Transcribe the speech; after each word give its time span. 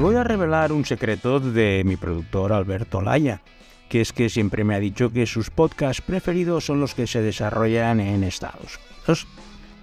os 0.00 0.04
voy 0.04 0.16
a 0.16 0.24
revelar 0.24 0.72
un 0.72 0.86
secreto 0.86 1.40
de 1.40 1.82
mi 1.84 1.96
productor 1.96 2.54
Alberto 2.54 3.02
Laya, 3.02 3.42
que 3.90 4.00
es 4.00 4.14
que 4.14 4.30
siempre 4.30 4.64
me 4.64 4.74
ha 4.74 4.80
dicho 4.80 5.12
que 5.12 5.26
sus 5.26 5.50
podcasts 5.50 6.00
preferidos 6.00 6.64
son 6.64 6.80
los 6.80 6.94
que 6.94 7.06
se 7.06 7.20
desarrollan 7.20 8.00
en 8.00 8.24
Estados 8.24 8.78
Unidos. 8.78 9.26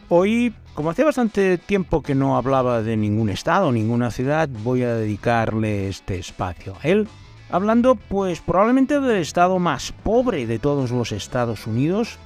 Hoy, 0.10 0.56
como 0.74 0.90
hace 0.90 1.04
bastante 1.04 1.60
tiempo 1.60 2.02
que 2.02 2.16
no 2.16 2.36
hablaba 2.36 2.82
de 2.82 2.98
ningún 2.98 3.30
estado, 3.30 3.72
ninguna 3.72 4.10
ciudad, 4.10 4.50
voy 4.64 4.82
a 4.82 4.96
dedicarle 4.96 5.88
este 5.88 6.18
espacio 6.18 6.74
a 6.82 6.88
él, 6.88 7.08
hablando 7.52 7.94
pues 7.94 8.42
probablemente 8.42 9.00
del 9.00 9.18
estado 9.18 9.60
más 9.60 9.92
pobre 9.92 10.48
de 10.48 10.58
todos 10.58 10.90
los 10.90 11.12
Estados 11.12 11.68
Unidos, 11.68 12.18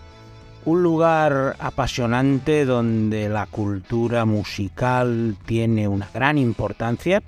un 0.64 0.82
lugar 0.82 1.58
apasionante 1.60 2.64
donde 2.64 3.28
la 3.28 3.48
cultura 3.48 4.24
musical 4.24 5.36
tiene 5.46 5.90
una 5.90 6.08
gran 6.14 6.38
importancia 6.38 7.22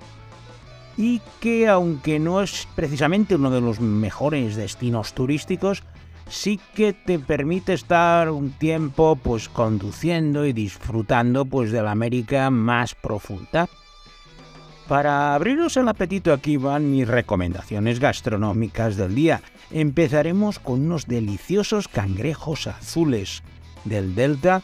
y 0.96 1.20
que 1.40 1.68
aunque 1.68 2.18
no 2.18 2.42
es 2.42 2.68
precisamente 2.74 3.34
uno 3.34 3.50
de 3.50 3.60
los 3.60 3.80
mejores 3.80 4.56
destinos 4.56 5.12
turísticos, 5.12 5.82
sí 6.28 6.60
que 6.74 6.92
te 6.92 7.18
permite 7.18 7.72
estar 7.72 8.30
un 8.30 8.50
tiempo 8.52 9.16
pues 9.16 9.48
conduciendo 9.48 10.46
y 10.46 10.52
disfrutando 10.52 11.44
pues 11.44 11.72
de 11.72 11.82
la 11.82 11.90
América 11.90 12.50
más 12.50 12.94
profunda. 12.94 13.68
Para 14.88 15.34
abriros 15.34 15.76
el 15.78 15.88
apetito 15.88 16.32
aquí 16.32 16.58
van 16.58 16.90
mis 16.90 17.08
recomendaciones 17.08 18.00
gastronómicas 18.00 18.96
del 18.96 19.14
día. 19.14 19.40
Empezaremos 19.70 20.58
con 20.58 20.82
unos 20.82 21.06
deliciosos 21.06 21.88
cangrejos 21.88 22.66
azules 22.66 23.42
del 23.84 24.14
Delta 24.14 24.62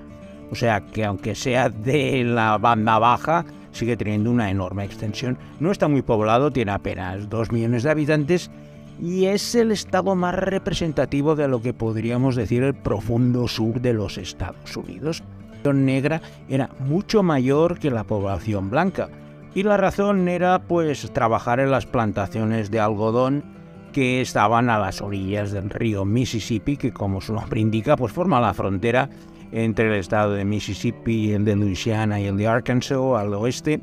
O 0.51 0.57
sea 0.57 0.81
que 0.81 1.05
aunque 1.05 1.37
sea 1.37 1.69
de 1.69 2.25
la 2.25 2.59
banda 2.59 2.99
baja, 2.99 3.45
sigue 3.71 3.97
teniendo 3.97 4.33
una 4.33 4.51
enorme 4.51 4.85
extensión. 4.85 5.39
No 5.61 5.71
está 5.71 5.87
muy 5.87 6.03
poblado, 6.03 6.51
tiene 6.51 6.73
apenas 6.73 7.29
2 7.31 7.53
millones 7.53 7.85
de 7.85 7.91
habitantes 7.91 8.51
y 9.01 9.27
es 9.27 9.55
el 9.55 9.71
estado 9.71 10.17
más 10.17 10.35
representativo 10.35 11.37
de 11.37 11.47
lo 11.47 11.63
que 11.63 11.73
podríamos 11.73 12.35
decir 12.35 12.65
el 12.65 12.75
profundo 12.75 13.47
sur 13.47 13.81
de 13.81 13.93
los 13.93 14.19
Estados 14.19 14.77
Unidos. 14.77 15.21
La 15.21 15.47
población 15.63 15.87
negra 15.87 16.21
era 16.49 16.71
mucho 16.81 17.23
mayor 17.23 17.79
que 17.79 17.93
la 17.93 18.03
población 18.03 18.71
blanca 18.71 19.09
y 19.55 19.63
la 19.63 19.77
razón 19.77 20.27
era 20.27 20.63
pues 20.63 21.09
trabajar 21.13 21.61
en 21.61 21.71
las 21.71 21.87
plantaciones 21.87 22.73
de 22.73 22.81
algodón 22.81 23.60
que 23.93 24.21
estaban 24.21 24.71
a 24.71 24.79
las 24.79 25.01
orillas 25.01 25.53
del 25.53 25.71
río 25.71 26.05
Mississippi, 26.05 26.77
que 26.77 26.93
como 26.93 27.21
su 27.21 27.35
nombre 27.35 27.61
indica, 27.61 27.97
pues 27.97 28.13
forma 28.13 28.41
la 28.41 28.55
frontera 28.55 29.09
entre 29.53 29.89
el 29.89 29.95
estado 29.95 30.35
de 30.35 30.45
Mississippi, 30.45 31.33
el 31.33 31.45
de 31.45 31.57
Louisiana 31.57 32.21
y 32.21 32.27
el 32.27 32.37
de 32.37 32.47
Arkansas 32.47 32.99
al 33.17 33.35
oeste, 33.35 33.81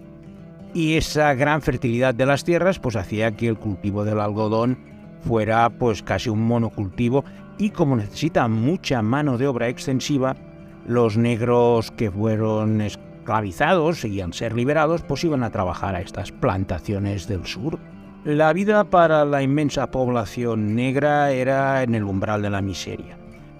y 0.73 0.95
esa 0.95 1.33
gran 1.33 1.61
fertilidad 1.61 2.13
de 2.13 2.25
las 2.25 2.43
tierras 2.43 2.79
pues 2.79 2.95
hacía 2.95 3.35
que 3.35 3.47
el 3.47 3.57
cultivo 3.57 4.03
del 4.03 4.19
algodón 4.19 4.77
fuera 5.21 5.69
pues 5.69 6.03
casi 6.03 6.29
un 6.29 6.41
monocultivo 6.43 7.23
y 7.57 7.71
como 7.71 7.95
necesita 7.95 8.47
mucha 8.47 9.01
mano 9.01 9.37
de 9.37 9.47
obra 9.47 9.67
extensiva, 9.69 10.35
los 10.85 11.17
negros 11.17 11.91
que 11.91 12.11
fueron 12.11 12.81
esclavizados 12.81 14.05
y 14.05 14.21
al 14.21 14.33
ser 14.33 14.53
liberados 14.53 15.01
pues 15.01 15.23
iban 15.23 15.43
a 15.43 15.49
trabajar 15.49 15.95
a 15.95 16.01
estas 16.01 16.31
plantaciones 16.31 17.27
del 17.27 17.45
sur. 17.45 17.79
La 18.27 18.53
vida 18.53 18.83
para 18.83 19.25
la 19.25 19.41
inmensa 19.41 19.89
población 19.89 20.75
negra 20.75 21.31
era 21.31 21.81
en 21.81 21.95
el 21.95 22.03
umbral 22.03 22.43
de 22.43 22.49
la 22.49 22.61
miseria 22.61 23.17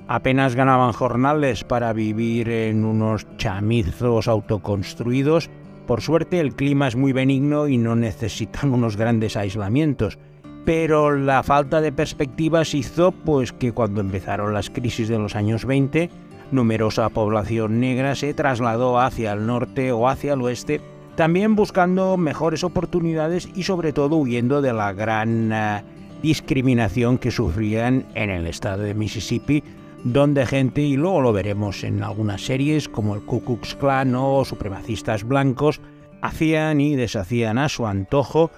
apenas 0.08 0.56
ganaban 0.56 0.94
jornales 0.94 1.64
para 1.64 1.94
vivir 1.94 2.50
en 2.50 2.86
unos 2.86 3.28
chamizos 3.38 4.28
autoconstruidos. 4.28 5.50
Por 5.86 6.02
suerte 6.02 6.40
el 6.40 6.56
clima 6.56 6.88
es 6.88 6.96
muy 6.96 7.14
benigno 7.14 7.68
y 7.68 7.78
no 7.78 7.96
necesitan 7.96 8.74
unos 8.74 8.98
grandes 8.98 9.38
aislamientos. 9.38 10.18
Pero 10.66 11.16
la 11.16 11.44
falta 11.44 11.80
de 11.80 11.94
perspectivas 11.94 12.74
hizo 12.74 13.12
pues 13.12 13.54
que 13.54 13.72
cuando 13.72 14.02
empezaron 14.02 14.54
las 14.54 14.70
crisis 14.70 15.08
de 15.08 15.18
los 15.18 15.36
años 15.36 15.66
20, 15.66 16.10
numerosa 16.52 17.08
población 17.10 17.80
negra 17.80 18.16
se 18.16 18.34
trasladó 18.34 19.00
hacia 19.00 19.34
el 19.34 19.46
norte 19.46 19.94
o 19.94 20.10
hacia 20.10 20.34
el 20.34 20.42
oeste, 20.42 20.82
también 21.18 21.56
buscando 21.56 22.16
mejores 22.16 22.64
oportunidades 22.64 23.50
y 23.56 23.64
sobre 23.64 23.92
todo 23.92 24.18
huyendo 24.18 24.62
de 24.62 24.72
la 24.72 24.94
gran 24.94 25.52
uh, 25.52 26.22
discriminación 26.22 27.18
que 27.18 27.32
sufrían 27.32 28.06
en 28.14 28.30
el 28.30 28.46
estado 28.46 28.84
de 28.84 28.94
Mississippi 28.94 29.64
donde 30.04 30.46
gente, 30.46 30.82
y 30.82 30.96
luego 30.96 31.22
lo 31.22 31.34
veremos 31.34 31.84
en 31.84 32.04
algunas 32.04 32.46
series 32.46 32.88
como 32.88 33.16
el 33.16 33.24
Ku 33.24 33.44
Klux 33.44 33.74
Klan 33.76 34.14
o 34.16 34.46
supremacistas 34.46 35.24
blancos, 35.24 35.82
hacían 36.22 36.80
y 36.80 36.96
deshacían 36.96 37.58
a 37.58 37.68
su 37.68 37.88
antojo 37.88 38.52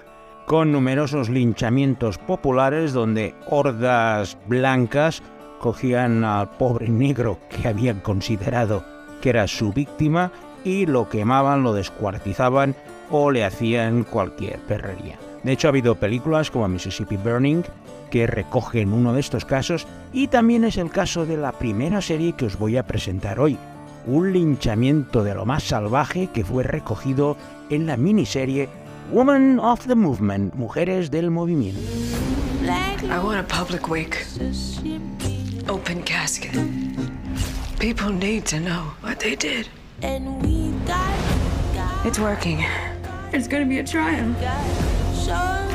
con 0.46 0.70
numerosos 0.70 1.30
linchamientos 1.30 2.18
populares 2.18 2.92
donde 2.92 3.34
hordas 3.48 4.36
blancas 4.48 5.22
cogían 5.60 6.24
al 6.24 6.50
pobre 6.58 6.90
negro 6.90 7.38
que 7.48 7.68
habían 7.68 8.00
considerado 8.00 8.84
que 9.22 9.30
era 9.30 9.48
su 9.48 9.72
víctima 9.72 10.30
y 10.64 10.86
lo 10.86 11.08
quemaban, 11.08 11.62
lo 11.62 11.72
descuartizaban 11.72 12.74
o 13.10 13.30
le 13.30 13.44
hacían 13.44 14.04
cualquier 14.04 14.58
perrería. 14.60 15.18
De 15.42 15.52
hecho, 15.52 15.68
ha 15.68 15.70
habido 15.70 15.94
películas 15.94 16.50
como 16.50 16.68
Mississippi 16.68 17.16
Burning 17.16 17.62
que 18.10 18.26
recogen 18.26 18.92
uno 18.92 19.12
de 19.12 19.20
estos 19.20 19.44
casos 19.44 19.86
y 20.12 20.28
también 20.28 20.64
es 20.64 20.76
el 20.76 20.90
caso 20.90 21.24
de 21.24 21.36
la 21.36 21.52
primera 21.52 22.02
serie 22.02 22.32
que 22.32 22.46
os 22.46 22.58
voy 22.58 22.76
a 22.76 22.86
presentar 22.86 23.40
hoy, 23.40 23.56
un 24.06 24.32
linchamiento 24.32 25.24
de 25.24 25.34
lo 25.34 25.46
más 25.46 25.62
salvaje 25.62 26.28
que 26.32 26.44
fue 26.44 26.62
recogido 26.64 27.36
en 27.70 27.86
la 27.86 27.96
miniserie 27.96 28.68
Woman 29.12 29.58
of 29.58 29.86
the 29.86 29.94
Movement, 29.94 30.54
Mujeres 30.54 31.10
del 31.10 31.30
Movimiento. 31.30 31.80
I 33.10 33.18
want 33.18 33.40
a 33.40 33.42
public 33.42 33.88
wake. 33.88 34.24
Open 35.68 36.02
casket. 36.02 36.52
People 37.80 38.10
need 38.10 38.44
to 38.46 38.60
know 38.60 38.92
what 39.00 39.18
they 39.18 39.34
did. 39.34 39.68
It's 42.02 42.18
working. 42.18 42.64
It's 43.32 43.46
gonna 43.46 43.66
be 43.66 43.78
a 43.78 43.84
triumph. 43.84 44.38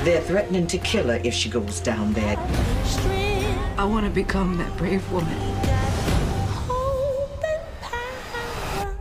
They're 0.04 0.22
threatening 0.22 0.68
to 0.68 0.78
kill 0.80 1.08
her 1.08 1.22
if 1.24 1.34
she 1.34 1.50
goes 1.50 1.80
down 1.80 2.14
there. 2.14 2.38
I 3.78 3.86
want 3.86 4.06
to 4.06 4.12
become 4.12 4.58
that 4.58 4.76
brave 4.78 5.10
woman. 5.12 5.38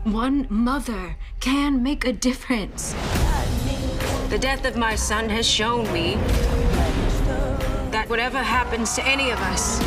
One 0.05 0.47
mother 0.50 1.17
can 1.41 1.82
make 1.82 2.05
a 2.05 2.12
difference. 2.12 2.94
The 4.29 4.38
death 4.38 4.65
of 4.67 4.77
my 4.77 4.94
son 4.94 5.29
has 5.31 5.47
shown 5.47 5.91
me 5.93 6.17
that 7.91 8.06
whatever 8.09 8.43
happens 8.43 8.94
to 8.97 9.06
any 9.06 9.31
of 9.31 9.38
us, 9.41 9.81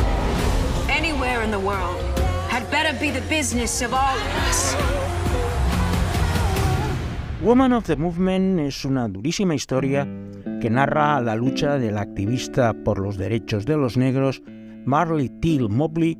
anywhere 0.88 1.42
in 1.42 1.50
the 1.50 1.60
world, 1.60 2.00
had 2.48 2.68
better 2.70 2.98
be 2.98 3.10
the 3.10 3.20
business 3.28 3.80
of 3.82 3.94
all 3.94 4.16
of 4.16 4.34
us. 4.48 5.07
Woman 7.40 7.72
of 7.72 7.84
the 7.84 7.94
Movement 7.94 8.58
es 8.58 8.84
una 8.84 9.06
durísima 9.06 9.54
historia 9.54 10.08
que 10.60 10.68
narra 10.68 11.20
la 11.20 11.36
lucha 11.36 11.78
del 11.78 11.96
activista 11.96 12.74
por 12.74 12.98
los 12.98 13.16
derechos 13.16 13.64
de 13.64 13.76
los 13.76 13.96
negros 13.96 14.42
Marley 14.84 15.28
Till 15.28 15.68
Mobley 15.68 16.18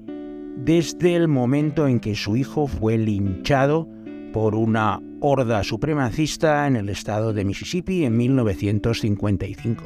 desde 0.58 1.16
el 1.16 1.26
momento 1.26 1.88
en 1.88 1.98
que 1.98 2.14
su 2.14 2.36
hijo 2.36 2.68
fue 2.68 2.96
linchado 2.98 3.88
por 4.32 4.54
una 4.54 5.00
horda 5.20 5.64
supremacista 5.64 6.68
en 6.68 6.76
el 6.76 6.88
estado 6.88 7.32
de 7.32 7.44
Mississippi 7.44 8.04
en 8.04 8.16
1955. 8.16 9.84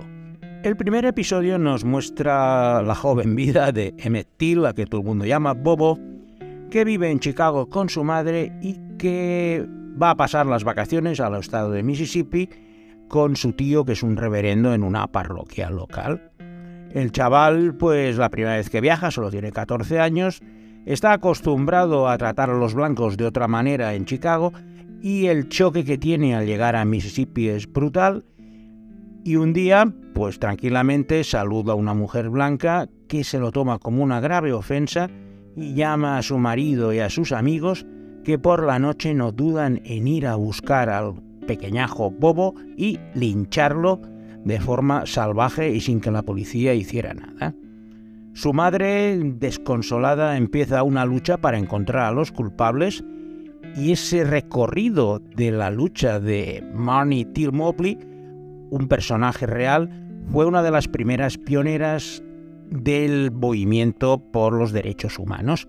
El 0.64 0.76
primer 0.76 1.06
episodio 1.06 1.56
nos 1.56 1.82
muestra 1.82 2.82
la 2.82 2.94
joven 2.94 3.34
vida 3.34 3.72
de 3.72 3.94
Emmett 3.96 4.28
Till, 4.36 4.66
a 4.66 4.74
que 4.74 4.84
todo 4.84 5.00
el 5.00 5.06
mundo 5.06 5.24
llama 5.24 5.54
Bobo, 5.54 5.98
que 6.70 6.84
vive 6.84 7.10
en 7.10 7.20
Chicago 7.20 7.70
con 7.70 7.88
su 7.88 8.04
madre 8.04 8.52
y 8.60 8.76
que 8.98 9.66
va 10.00 10.10
a 10.10 10.16
pasar 10.16 10.46
las 10.46 10.64
vacaciones 10.64 11.20
al 11.20 11.34
estado 11.36 11.70
de 11.70 11.82
Mississippi 11.82 12.48
con 13.08 13.36
su 13.36 13.52
tío, 13.52 13.84
que 13.84 13.92
es 13.92 14.02
un 14.02 14.16
reverendo 14.16 14.72
en 14.74 14.82
una 14.82 15.06
parroquia 15.06 15.70
local. 15.70 16.32
El 16.92 17.12
chaval, 17.12 17.74
pues 17.74 18.16
la 18.16 18.30
primera 18.30 18.56
vez 18.56 18.70
que 18.70 18.80
viaja, 18.80 19.10
solo 19.10 19.30
tiene 19.30 19.52
14 19.52 20.00
años, 20.00 20.40
está 20.86 21.12
acostumbrado 21.12 22.08
a 22.08 22.18
tratar 22.18 22.50
a 22.50 22.58
los 22.58 22.74
blancos 22.74 23.16
de 23.16 23.26
otra 23.26 23.48
manera 23.48 23.94
en 23.94 24.04
Chicago 24.04 24.52
y 25.00 25.26
el 25.26 25.48
choque 25.48 25.84
que 25.84 25.98
tiene 25.98 26.34
al 26.34 26.46
llegar 26.46 26.76
a 26.76 26.84
Mississippi 26.84 27.48
es 27.48 27.70
brutal. 27.70 28.24
Y 29.24 29.36
un 29.36 29.52
día, 29.52 29.92
pues 30.14 30.38
tranquilamente 30.38 31.22
saluda 31.24 31.72
a 31.72 31.76
una 31.76 31.94
mujer 31.94 32.28
blanca 32.28 32.88
que 33.08 33.24
se 33.24 33.38
lo 33.38 33.52
toma 33.52 33.78
como 33.78 34.02
una 34.02 34.20
grave 34.20 34.52
ofensa 34.52 35.08
y 35.54 35.74
llama 35.74 36.18
a 36.18 36.22
su 36.22 36.38
marido 36.38 36.92
y 36.92 36.98
a 36.98 37.10
sus 37.10 37.32
amigos 37.32 37.86
que 38.24 38.38
por 38.38 38.64
la 38.64 38.78
noche 38.78 39.14
no 39.14 39.32
dudan 39.32 39.80
en 39.84 40.08
ir 40.08 40.26
a 40.26 40.36
buscar 40.36 40.88
al 40.88 41.14
pequeñajo 41.46 42.10
bobo 42.10 42.54
y 42.76 42.98
lincharlo 43.14 44.00
de 44.44 44.60
forma 44.60 45.06
salvaje 45.06 45.70
y 45.70 45.80
sin 45.80 46.00
que 46.00 46.10
la 46.10 46.22
policía 46.22 46.74
hiciera 46.74 47.14
nada. 47.14 47.54
Su 48.34 48.52
madre, 48.52 49.18
desconsolada, 49.18 50.36
empieza 50.36 50.82
una 50.82 51.04
lucha 51.04 51.36
para 51.36 51.58
encontrar 51.58 52.06
a 52.06 52.12
los 52.12 52.32
culpables 52.32 53.04
y 53.76 53.92
ese 53.92 54.24
recorrido 54.24 55.20
de 55.36 55.50
la 55.50 55.70
lucha 55.70 56.18
de 56.18 56.64
Marnie 56.74 57.26
Till 57.26 57.52
Mobley, 57.52 57.98
un 58.70 58.88
personaje 58.88 59.46
real, 59.46 59.90
fue 60.30 60.46
una 60.46 60.62
de 60.62 60.70
las 60.70 60.88
primeras 60.88 61.36
pioneras 61.36 62.22
del 62.70 63.30
movimiento 63.32 64.18
por 64.18 64.54
los 64.54 64.72
derechos 64.72 65.18
humanos. 65.18 65.68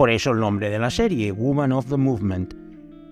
Por 0.00 0.08
eso 0.08 0.30
el 0.30 0.40
nombre 0.40 0.70
de 0.70 0.78
la 0.78 0.88
serie, 0.88 1.30
Woman 1.30 1.72
of 1.72 1.90
the 1.90 1.98
Movement. 1.98 2.54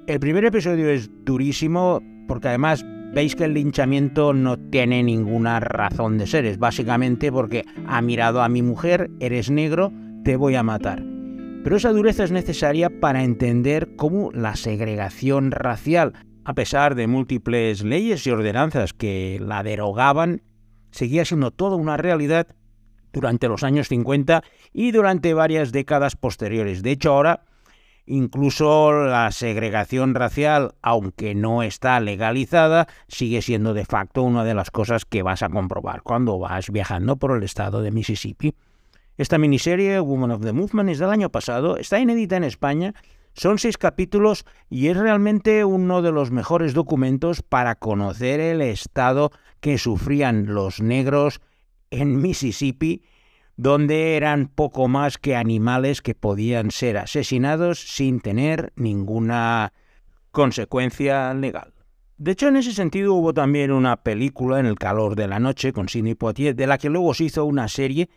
El 0.07 0.19
primer 0.21 0.47
episodio 0.47 0.89
es 0.89 1.11
durísimo 1.23 2.01
porque 2.27 2.49
además 2.49 2.83
veis 3.13 3.37
que 3.37 3.45
el 3.45 3.53
linchamiento 3.53 4.33
no 4.33 4.59
tiene 4.59 5.03
ninguna 5.03 5.61
razón 5.61 6.17
de 6.17 6.27
ser. 6.27 6.47
Es 6.47 6.59
básicamente 6.59 7.31
porque 7.31 7.67
ha 7.87 8.01
mirado 8.01 8.41
a 8.41 8.49
mi 8.49 8.63
mujer, 8.63 9.11
eres 9.21 9.51
negro, 9.51 9.93
te 10.25 10.37
voy 10.37 10.55
a 10.55 10.63
matar. 10.63 11.05
Pero 11.63 11.77
esa 11.77 11.93
dureza 11.93 12.25
es 12.25 12.33
necesaria 12.33 12.89
para 12.89 13.23
entender 13.23 13.95
cómo 13.97 14.33
la 14.33 14.57
segregación 14.57 15.51
racial, 15.51 16.15
a 16.47 16.55
pesar 16.55 16.95
de 16.95 17.07
múltiples 17.07 17.85
leyes 17.85 18.27
y 18.27 18.31
ordenanzas 18.31 18.95
que 18.95 19.39
la 19.43 19.63
derogaban, 19.63 20.41
seguía 20.91 21.27
siendo 21.27 21.51
toda 21.51 21.77
una 21.77 21.99
realidad 21.99 22.47
durante 23.19 23.49
los 23.49 23.65
años 23.65 23.89
50 23.89 24.45
y 24.73 24.93
durante 24.93 25.35
varias 25.35 25.73
décadas 25.73 26.15
posteriores. 26.15 26.83
De 26.85 26.93
hecho, 26.93 27.13
ahora 27.13 27.43
incluso 28.07 28.93
la 28.93 29.31
segregación 29.33 30.15
racial, 30.15 30.75
aunque 30.83 31.35
no 31.35 31.65
está 31.65 31.99
legalizada, 32.01 32.87
sigue 33.09 33.43
siendo 33.43 33.75
de 33.75 33.85
facto 33.85 34.23
una 34.23 34.45
de 34.45 34.55
las 34.55 34.71
cosas 34.71 35.05
que 35.05 35.23
vas 35.23 35.43
a 35.43 35.49
comprobar 35.49 36.03
cuando 36.03 36.39
vas 36.39 36.71
viajando 36.71 37.17
por 37.17 37.37
el 37.37 37.43
estado 37.43 37.83
de 37.83 37.91
Mississippi. 37.91 38.55
Esta 39.17 39.37
miniserie, 39.37 39.99
Woman 39.99 40.31
of 40.31 40.43
the 40.43 40.53
Movement, 40.53 40.91
es 40.91 41.01
del 41.01 41.11
año 41.11 41.29
pasado, 41.29 41.77
está 41.77 41.99
inédita 41.99 42.37
en 42.37 42.45
España, 42.45 42.95
son 43.35 43.59
seis 43.59 43.77
capítulos 43.77 44.45
y 44.71 44.89
es 44.89 44.97
realmente 44.97 45.65
uno 45.65 46.03
de 46.03 46.13
los 46.13 46.31
mejores 46.31 46.73
documentos 46.73 47.43
para 47.43 47.75
conocer 47.75 48.41
el 48.41 48.63
estado 48.63 49.33
que 49.61 49.77
sufrían 49.77 50.55
los 50.55 50.81
negros 50.81 51.41
en 51.91 52.21
Mississippi, 52.21 53.03
donde 53.57 54.17
eran 54.17 54.47
poco 54.47 54.89
más 54.89 55.19
que 55.19 55.35
animales 55.35 56.01
que 56.01 56.15
podían 56.15 56.71
ser 56.71 56.97
asesinados 56.97 57.81
sin 57.81 58.21
tener 58.21 58.73
ninguna 58.77 59.73
consecuencia 60.31 61.35
legal. 61.35 61.73
De 62.19 62.33
hecho, 62.33 62.49
en 62.49 62.57
ese 62.57 62.73
sentido 62.73 63.15
hubo 63.15 63.33
también 63.33 63.71
una 63.71 63.97
película, 63.97 64.59
En 64.59 64.67
el 64.67 64.77
calor 64.77 65.15
de 65.15 65.29
la 65.29 65.39
noche, 65.39 65.73
con 65.73 65.89
Sidney 65.89 66.15
Poitier, 66.15 66.55
de 66.55 66.67
la 66.67 66.79
que 66.79 66.89
luego 66.89 67.15
se 67.15 67.25
hizo 67.25 67.45
una 67.45 67.69
serie 67.69 68.09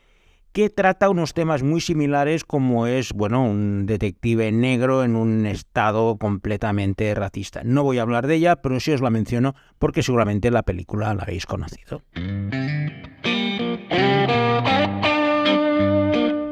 que 0.51 0.69
trata 0.69 1.09
unos 1.09 1.33
temas 1.33 1.63
muy 1.63 1.81
similares 1.81 2.43
como 2.43 2.85
es, 2.87 3.13
bueno, 3.13 3.45
un 3.45 3.85
detective 3.85 4.51
negro 4.51 5.03
en 5.03 5.15
un 5.15 5.45
estado 5.45 6.17
completamente 6.17 7.13
racista. 7.15 7.61
No 7.63 7.83
voy 7.83 7.99
a 7.99 8.01
hablar 8.01 8.27
de 8.27 8.35
ella, 8.35 8.57
pero 8.57 8.79
sí 8.79 8.91
os 8.91 9.01
la 9.01 9.09
menciono 9.09 9.55
porque 9.79 10.03
seguramente 10.03 10.51
la 10.51 10.63
película 10.63 11.13
la 11.13 11.23
habéis 11.23 11.45
conocido. 11.45 12.01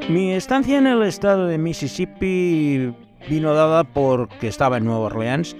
Mi 0.09 0.33
estancia 0.33 0.79
en 0.79 0.87
el 0.87 1.03
estado 1.03 1.45
de 1.45 1.59
Mississippi 1.59 2.91
vino 3.29 3.53
dada 3.53 3.83
porque 3.83 4.47
estaba 4.47 4.77
en 4.77 4.85
Nueva 4.85 5.01
Orleans 5.01 5.55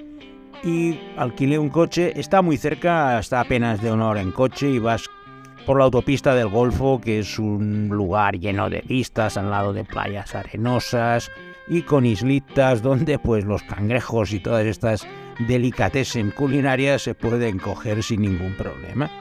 y 0.64 1.00
alquilé 1.18 1.60
un 1.60 1.70
coche. 1.70 2.20
Está 2.20 2.42
muy 2.42 2.58
cerca, 2.58 3.20
está 3.20 3.42
apenas 3.42 3.80
de 3.80 3.92
una 3.92 4.08
hora 4.08 4.22
en 4.22 4.32
coche 4.32 4.68
y 4.68 4.80
vas 4.80 5.08
por 5.68 5.78
la 5.78 5.84
autopista 5.84 6.34
del 6.34 6.48
Golfo, 6.48 7.00
que 7.00 7.20
es 7.20 7.38
un 7.38 7.90
lugar 7.90 8.40
lleno 8.40 8.72
de 8.72 8.82
vistas 8.82 9.38
al 9.38 9.52
lado 9.52 9.72
de 9.72 9.86
playas 9.86 10.34
arenosas 10.34 11.30
y 11.68 11.84
con 11.84 12.08
islitas 12.08 12.82
donde 12.82 13.20
pues 13.20 13.46
los 13.46 13.62
cangrejos 13.62 14.34
y 14.34 14.40
todas 14.40 14.66
estas 14.66 15.06
delicatessen 15.48 16.32
culinarias 16.32 17.04
se 17.04 17.14
pueden 17.14 17.60
coger 17.60 18.02
sin 18.02 18.24
ningún 18.24 18.56
problema. 18.56 19.12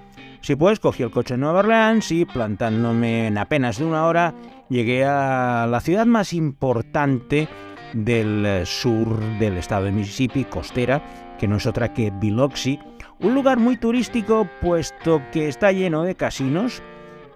Si 0.40 0.56
puedes, 0.56 0.80
cogí 0.80 1.02
el 1.02 1.10
coche 1.10 1.34
en 1.34 1.40
Nueva 1.40 1.58
Orleans 1.58 2.10
y 2.12 2.24
plantándome 2.24 3.26
en 3.26 3.36
apenas 3.36 3.78
de 3.78 3.84
una 3.84 4.06
hora 4.06 4.32
llegué 4.68 5.04
a 5.04 5.66
la 5.68 5.80
ciudad 5.80 6.06
más 6.06 6.32
importante 6.32 7.48
del 7.92 8.66
sur 8.66 9.20
del 9.38 9.56
estado 9.56 9.86
de 9.86 9.92
Mississippi, 9.92 10.44
costera, 10.44 11.36
que 11.38 11.48
no 11.48 11.56
es 11.56 11.66
otra 11.66 11.94
que 11.94 12.10
Biloxi, 12.10 12.78
un 13.20 13.34
lugar 13.34 13.58
muy 13.58 13.76
turístico 13.76 14.48
puesto 14.60 15.22
que 15.32 15.48
está 15.48 15.72
lleno 15.72 16.02
de 16.02 16.14
casinos 16.14 16.82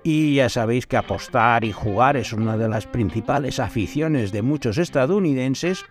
y 0.05 0.35
ya 0.35 0.49
sabéis 0.49 0.87
que 0.87 0.97
apostar 0.97 1.65
y 1.65 1.73
jugar 1.73 2.17
es 2.17 2.33
una 2.33 2.57
de 2.57 2.69
las 2.69 2.87
principales 2.87 3.61
aficiones 3.61 4.33
de 4.33 4.43
muchos 4.43 4.79
estadounidenses. 4.79 5.85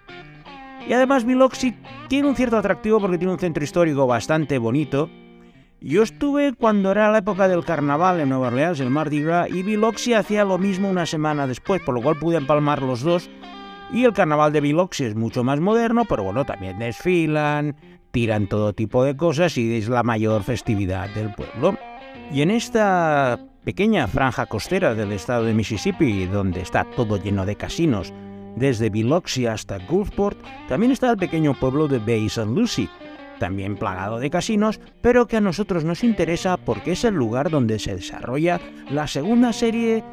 Y 0.88 0.94
además 0.94 1.26
Biloxi 1.26 1.76
tiene 2.10 2.28
un 2.28 2.36
cierto 2.36 2.58
atractivo 2.58 3.00
porque 3.00 3.18
tiene 3.18 3.34
un 3.34 3.40
centro 3.40 3.64
histórico 3.64 4.08
bastante 4.08 4.58
bonito. 4.58 5.10
Yo 5.84 6.04
estuve 6.04 6.54
cuando 6.54 6.92
era 6.92 7.10
la 7.10 7.18
época 7.18 7.48
del 7.48 7.66
carnaval 7.66 8.20
en 8.20 8.30
Nueva 8.30 8.50
Orleans, 8.50 8.80
el 8.80 8.92
Mardi 8.92 9.24
Gras, 9.24 9.50
y 9.50 9.64
Biloxi 9.64 10.14
hacía 10.14 10.46
lo 10.46 10.60
mismo 10.60 10.88
una 10.88 11.08
semana 11.08 11.48
después, 11.48 11.82
por 11.82 11.96
lo 11.96 12.04
cual 12.04 12.20
pude 12.20 12.38
empalmar 12.38 12.84
los 12.84 13.02
dos. 13.02 13.32
Y 13.92 14.06
el 14.06 14.14
carnaval 14.14 14.54
de 14.54 14.62
Biloxi 14.62 15.06
es 15.06 15.16
mucho 15.16 15.44
más 15.44 15.60
moderno, 15.60 16.06
pero 16.08 16.22
bueno, 16.22 16.46
también 16.46 16.78
desfilan, 16.78 17.76
tiran 18.12 18.46
todo 18.46 18.74
tipo 18.74 19.04
de 19.04 19.18
cosas 19.18 19.58
y 19.58 19.76
es 19.76 19.90
la 19.90 20.04
mayor 20.04 20.44
festividad 20.44 21.10
del 21.16 21.34
pueblo. 21.34 21.76
Y 22.32 22.44
en 22.44 22.52
esta 22.52 23.40
pequeña 23.64 24.06
franja 24.06 24.46
costera 24.46 24.94
del 24.94 25.12
estado 25.12 25.46
de 25.46 25.56
Mississippi, 25.56 26.28
donde 26.28 26.62
está 26.62 26.84
todo 26.96 27.18
lleno 27.18 27.44
de 27.44 27.56
casinos, 27.56 28.14
desde 28.56 28.92
Biloxi 28.92 29.48
hasta 29.48 29.80
Gulfport, 29.80 30.38
también 30.68 30.92
está 30.92 31.10
el 31.10 31.18
pequeño 31.18 31.56
pueblo 31.60 31.88
de 31.88 31.98
Bay 31.98 32.28
St. 32.28 32.46
Lucie, 32.46 32.88
también 33.42 33.76
plagado 33.76 34.20
de 34.20 34.30
casinos, 34.30 34.80
pero 35.02 35.26
que 35.26 35.38
a 35.38 35.42
nosotros 35.42 35.84
nos 35.84 36.04
interesa 36.04 36.58
porque 36.58 36.92
es 36.92 37.04
el 37.04 37.16
lugar 37.16 37.50
donde 37.50 37.80
se 37.80 37.96
desarrolla 37.96 38.62
la 38.92 39.08
segunda 39.08 39.52
serie 39.52 40.04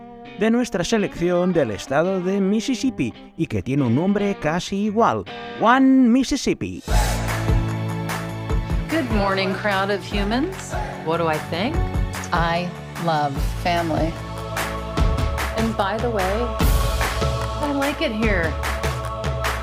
de 0.40 0.50
nuestra 0.50 0.82
selección 0.82 1.52
del 1.52 1.70
estado 1.70 2.22
de 2.22 2.40
Mississippi 2.40 3.12
y 3.36 3.46
que 3.46 3.62
tiene 3.62 3.84
un 3.84 3.94
nombre 3.94 4.34
casi 4.40 4.84
igual, 4.84 5.24
One 5.60 6.08
Mississippi. 6.08 6.82
Good 8.88 9.10
morning, 9.14 9.52
crowd 9.52 9.90
of 9.90 10.02
humans. 10.02 10.72
What 11.04 11.18
do 11.18 11.28
I 11.28 11.36
think? 11.50 11.76
I 12.32 12.66
love 13.04 13.36
family. 13.62 14.10
And 15.58 15.76
by 15.76 15.98
the 15.98 16.08
way, 16.08 16.46
I 17.60 17.72
like 17.74 18.00
it 18.00 18.12
here. 18.12 18.50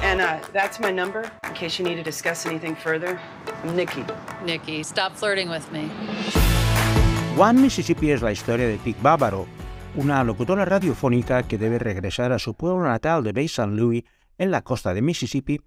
And 0.06 0.22
uh, 0.22 0.38
that's 0.54 0.80
my 0.80 0.92
number 0.92 1.24
in 1.48 1.54
case 1.56 1.80
you 1.80 1.90
need 1.90 1.96
to 1.96 2.04
discuss 2.04 2.46
anything 2.46 2.76
further. 2.76 3.20
I'm 3.64 3.76
Nikki. 3.76 4.04
Nikki, 4.46 4.84
stop 4.84 5.14
flirting 5.16 5.50
with 5.50 5.66
me. 5.72 5.90
One 7.36 7.60
Mississippi 7.60 8.12
es 8.12 8.22
la 8.22 8.32
historia 8.32 8.68
de 8.68 8.78
Pig 8.78 8.96
Bávaro, 9.02 9.48
una 9.96 10.24
locutora 10.24 10.64
radiofónica 10.64 11.42
que 11.48 11.58
debe 11.58 11.80
regresar 11.80 12.32
a 12.34 12.38
su 12.38 12.54
pueblo 12.54 12.84
natal 12.84 13.24
de 13.24 13.32
Bay 13.32 13.46
St. 13.46 13.72
Louis 13.72 14.04
en 14.38 14.52
la 14.52 14.62
costa 14.62 14.94
de 14.94 15.02
Mississippi 15.02 15.60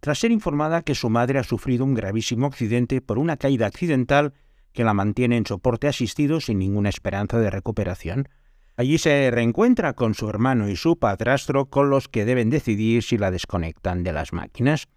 tras 0.00 0.18
ser 0.18 0.32
informada 0.32 0.82
que 0.82 0.96
su 0.96 1.08
madre 1.08 1.38
ha 1.38 1.44
sufrido 1.44 1.84
un 1.84 1.94
gravísimo 1.94 2.46
accidente 2.46 3.00
por 3.00 3.18
una 3.18 3.36
caída 3.36 3.66
accidental 3.66 4.34
que 4.72 4.82
la 4.82 4.92
mantiene 4.92 5.36
en 5.36 5.46
soporte 5.46 5.86
asistido 5.86 6.40
sin 6.40 6.58
ninguna 6.58 6.88
esperanza 6.88 7.38
de 7.38 7.48
recuperación. 7.48 8.28
Allí 8.76 8.98
se 8.98 9.30
reencuentra 9.30 9.92
con 9.92 10.14
su 10.14 10.28
hermano 10.28 10.68
y 10.68 10.76
su 10.76 10.98
padrastro 10.98 11.66
con 11.66 11.90
los 11.90 12.08
que 12.08 12.24
deben 12.24 12.50
decidir 12.50 13.02
si 13.02 13.18
la 13.18 13.30
desconectan 13.30 14.02
de 14.02 14.12
las 14.12 14.32
máquinas. 14.32 14.88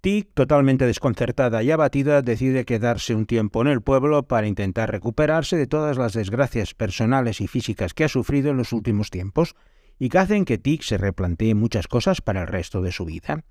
Tig, 0.00 0.28
totalmente 0.32 0.86
desconcertada 0.86 1.62
y 1.62 1.70
abatida, 1.70 2.22
decide 2.22 2.64
quedarse 2.64 3.14
un 3.14 3.26
tiempo 3.26 3.60
en 3.60 3.68
el 3.68 3.82
pueblo 3.82 4.22
para 4.22 4.46
intentar 4.46 4.90
recuperarse 4.90 5.56
de 5.56 5.66
todas 5.66 5.98
las 5.98 6.12
desgracias 6.12 6.72
personales 6.72 7.40
y 7.40 7.48
físicas 7.48 7.94
que 7.94 8.04
ha 8.04 8.08
sufrido 8.08 8.50
en 8.50 8.56
los 8.56 8.72
últimos 8.72 9.10
tiempos 9.10 9.54
y 9.98 10.08
que 10.08 10.18
hacen 10.18 10.44
que 10.44 10.56
Tig 10.56 10.84
se 10.84 10.96
replantee 10.98 11.54
muchas 11.54 11.88
cosas 11.88 12.20
para 12.20 12.42
el 12.42 12.46
resto 12.46 12.80
de 12.80 12.92
su 12.92 13.04
vida. 13.04 13.44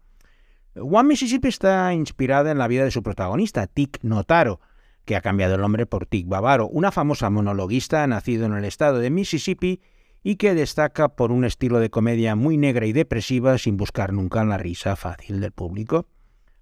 One 0.75 1.09
Mississippi 1.09 1.49
está 1.49 1.93
inspirada 1.93 2.49
en 2.51 2.57
la 2.57 2.67
vida 2.67 2.85
de 2.85 2.91
su 2.91 3.03
protagonista, 3.03 3.67
Tic 3.67 3.99
Notaro, 4.03 4.61
que 5.07 5.15
ha 5.15 5.21
cambiado 5.21 5.55
el 5.55 5.61
nombre 5.61 5.85
por 5.85 6.05
Tic 6.05 6.27
Bavaro, 6.27 6.67
una 6.67 6.91
famosa 6.91 7.29
monologuista 7.29 8.05
nacido 8.05 8.45
en 8.45 8.53
el 8.53 8.65
estado 8.65 8.99
de 8.99 9.09
Mississippi 9.09 9.81
y 10.21 10.35
que 10.35 10.53
destaca 10.53 11.15
por 11.15 11.31
un 11.31 11.45
estilo 11.45 11.79
de 11.79 11.89
comedia 11.89 12.35
muy 12.35 12.57
negra 12.57 12.85
y 12.85 12.91
depresiva 12.91 13.57
sin 13.57 13.77
buscar 13.77 14.11
nunca 14.11 14.43
la 14.43 14.57
risa 14.57 14.97
fácil 14.97 15.39
del 15.39 15.53
público. 15.53 16.07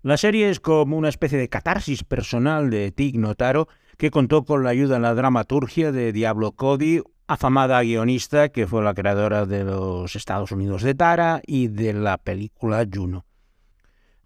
La 0.03 0.17
serie 0.17 0.51
es 0.51 0.59
como 0.59 0.95
una 0.95 1.09
especie 1.09 1.39
de 1.39 1.49
catarsis 1.49 2.03
personal 2.03 2.69
de 2.69 2.91
Tic 2.91 3.15
Notaro, 3.15 3.67
que 3.97 4.11
contó 4.11 4.45
con 4.45 4.63
la 4.63 4.69
ayuda 4.69 4.97
en 4.97 5.01
la 5.01 5.15
dramaturgia 5.15 5.91
de 5.91 6.13
Diablo 6.13 6.51
Cody, 6.51 7.01
afamada 7.25 7.81
guionista 7.81 8.49
que 8.49 8.67
fue 8.67 8.83
la 8.83 8.93
creadora 8.93 9.47
de 9.47 9.63
los 9.63 10.15
Estados 10.15 10.51
Unidos 10.51 10.83
de 10.83 10.93
Tara 10.93 11.41
y 11.47 11.69
de 11.69 11.93
la 11.93 12.19
película 12.19 12.85
Juno. 12.93 13.25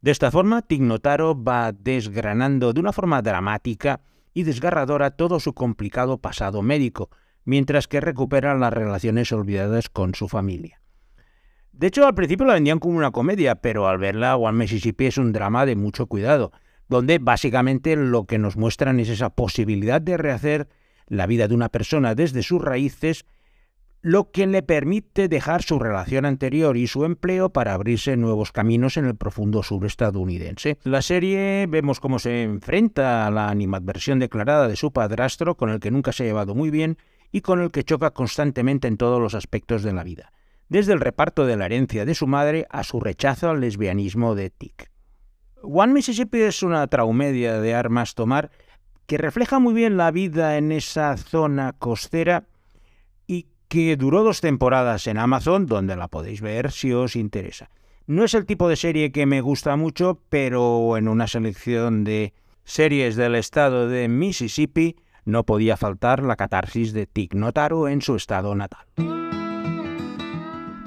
De 0.01 0.12
esta 0.12 0.32
forma, 0.32 0.62
Tignotaro 0.62 1.41
va 1.41 1.74
desgranando 1.74 2.72
de 2.72 2.79
una 2.79 2.94
forma 2.94 3.22
dramática 3.22 4.01
y 4.34 4.44
desgarradora 4.44 5.12
todo 5.12 5.39
su 5.39 5.53
complicado 5.53 6.20
pasado 6.20 6.62
médico, 6.62 7.10
mientras 7.44 7.88
que 7.88 8.00
recupera 8.00 8.56
las 8.56 8.72
relaciones 8.72 9.32
olvidadas 9.32 9.89
con 9.89 10.15
su 10.15 10.29
familia. 10.29 10.82
De 11.74 11.88
hecho, 11.88 12.06
al 12.06 12.15
principio 12.15 12.46
la 12.46 12.53
vendían 12.53 12.79
como 12.79 12.98
una 12.98 13.12
comedia, 13.12 13.56
pero 13.56 13.88
al 13.88 13.98
verla, 13.98 14.38
One 14.38 14.58
Mississippi 14.58 15.06
es 15.06 15.18
un 15.18 15.34
drama 15.34 15.65
de 15.65 15.75
mucho 15.75 16.08
cuidado, 16.08 16.51
donde 16.88 17.20
básicamente 17.20 17.96
lo 17.96 18.25
que 18.25 18.38
nos 18.38 18.58
muestran 18.58 19.00
es 19.00 19.10
esa 19.10 19.29
posibilidad 19.29 20.01
de 20.01 20.18
rehacer 20.18 20.68
la 21.08 21.25
vida 21.25 21.48
de 21.48 21.56
una 21.56 21.70
persona 21.70 22.15
desde 22.15 22.44
sus 22.44 22.62
raíces 22.62 23.25
lo 24.01 24.32
que 24.32 24.48
le 24.48 24.63
permite 24.63 25.27
dejar 25.27 25.62
su 25.62 25.77
relación 25.77 26.25
anterior 26.25 26.77
y 26.77 26.88
su 26.88 27.03
empleo 27.03 27.50
para 27.50 27.74
abrirse 27.74 28.15
nuevos 28.15 28.51
caminos 28.51 28.98
en 28.98 29.06
el 29.06 29.15
profundo 29.15 29.62
sur 29.62 29.86
estadounidense. 29.86 30.77
La 30.84 31.01
serie 31.01 31.65
vemos 31.68 32.00
cómo 32.00 32.20
se 32.20 32.44
enfrenta 32.44 33.27
a 33.27 33.32
la 33.32 33.50
animadversión 33.50 34.20
declarada 34.20 34.68
de 34.68 34.77
su 34.77 34.94
padrastro, 34.94 35.56
con 35.56 35.70
el 35.70 35.79
que 35.79 35.91
nunca 35.91 36.13
se 36.13 36.24
ha 36.24 36.27
llevado 36.27 36.56
muy 36.56 36.70
bien 36.70 36.98
y 37.32 37.41
con 37.41 37.62
el 37.62 37.72
que 37.72 37.84
choca 37.84 38.12
constantemente 38.12 38.88
en 38.88 38.98
todos 38.98 39.22
los 39.22 39.36
aspectos 39.36 39.84
de 39.84 39.94
la 39.94 40.03
vida, 40.03 40.32
desde 40.70 40.94
el 40.94 41.01
reparto 41.01 41.46
de 41.46 41.58
la 41.58 41.65
herencia 41.65 42.06
de 42.06 42.15
su 42.15 42.25
madre 42.25 42.68
a 42.70 42.84
su 42.84 43.00
rechazo 43.00 43.50
al 43.50 43.60
lesbianismo 43.60 44.34
de 44.34 44.50
Tick. 44.50 44.89
One 45.62 45.94
Mississippi 45.94 46.39
es 46.39 46.63
una 46.63 46.88
traumedia 46.88 47.60
de 47.60 47.75
armas 47.75 48.15
tomar 48.15 48.50
que 49.08 49.18
refleja 49.18 49.60
muy 49.60 49.74
bien 49.74 49.98
la 49.98 50.10
vida 50.12 50.58
en 50.58 50.72
esa 50.72 51.18
zona 51.18 51.74
costera 51.74 52.46
que 53.69 53.95
duró 53.95 54.23
dos 54.23 54.41
temporadas 54.41 55.07
en 55.07 55.17
Amazon, 55.17 55.67
donde 55.67 55.95
la 55.95 56.07
podéis 56.07 56.41
ver 56.41 56.71
si 56.71 56.91
os 56.91 57.15
interesa. 57.15 57.69
No 58.07 58.23
es 58.23 58.33
el 58.33 58.47
tipo 58.47 58.67
de 58.67 58.75
serie 58.75 59.11
que 59.11 59.27
me 59.27 59.39
gusta 59.39 59.75
mucho, 59.75 60.19
pero 60.29 60.97
en 60.97 61.07
una 61.07 61.27
selección 61.27 62.03
de 62.03 62.33
series 62.63 63.15
del 63.15 63.35
estado 63.35 63.88
de 63.88 64.07
Mississippi 64.07 64.95
no 65.25 65.45
podía 65.45 65.77
faltar 65.77 66.23
la 66.23 66.35
catarsis 66.35 66.91
de 66.93 67.05
Tig 67.05 67.35
Notaro 67.35 67.88
en 67.88 68.01
su 68.01 68.15
estado 68.15 68.55
natal. 68.55 68.88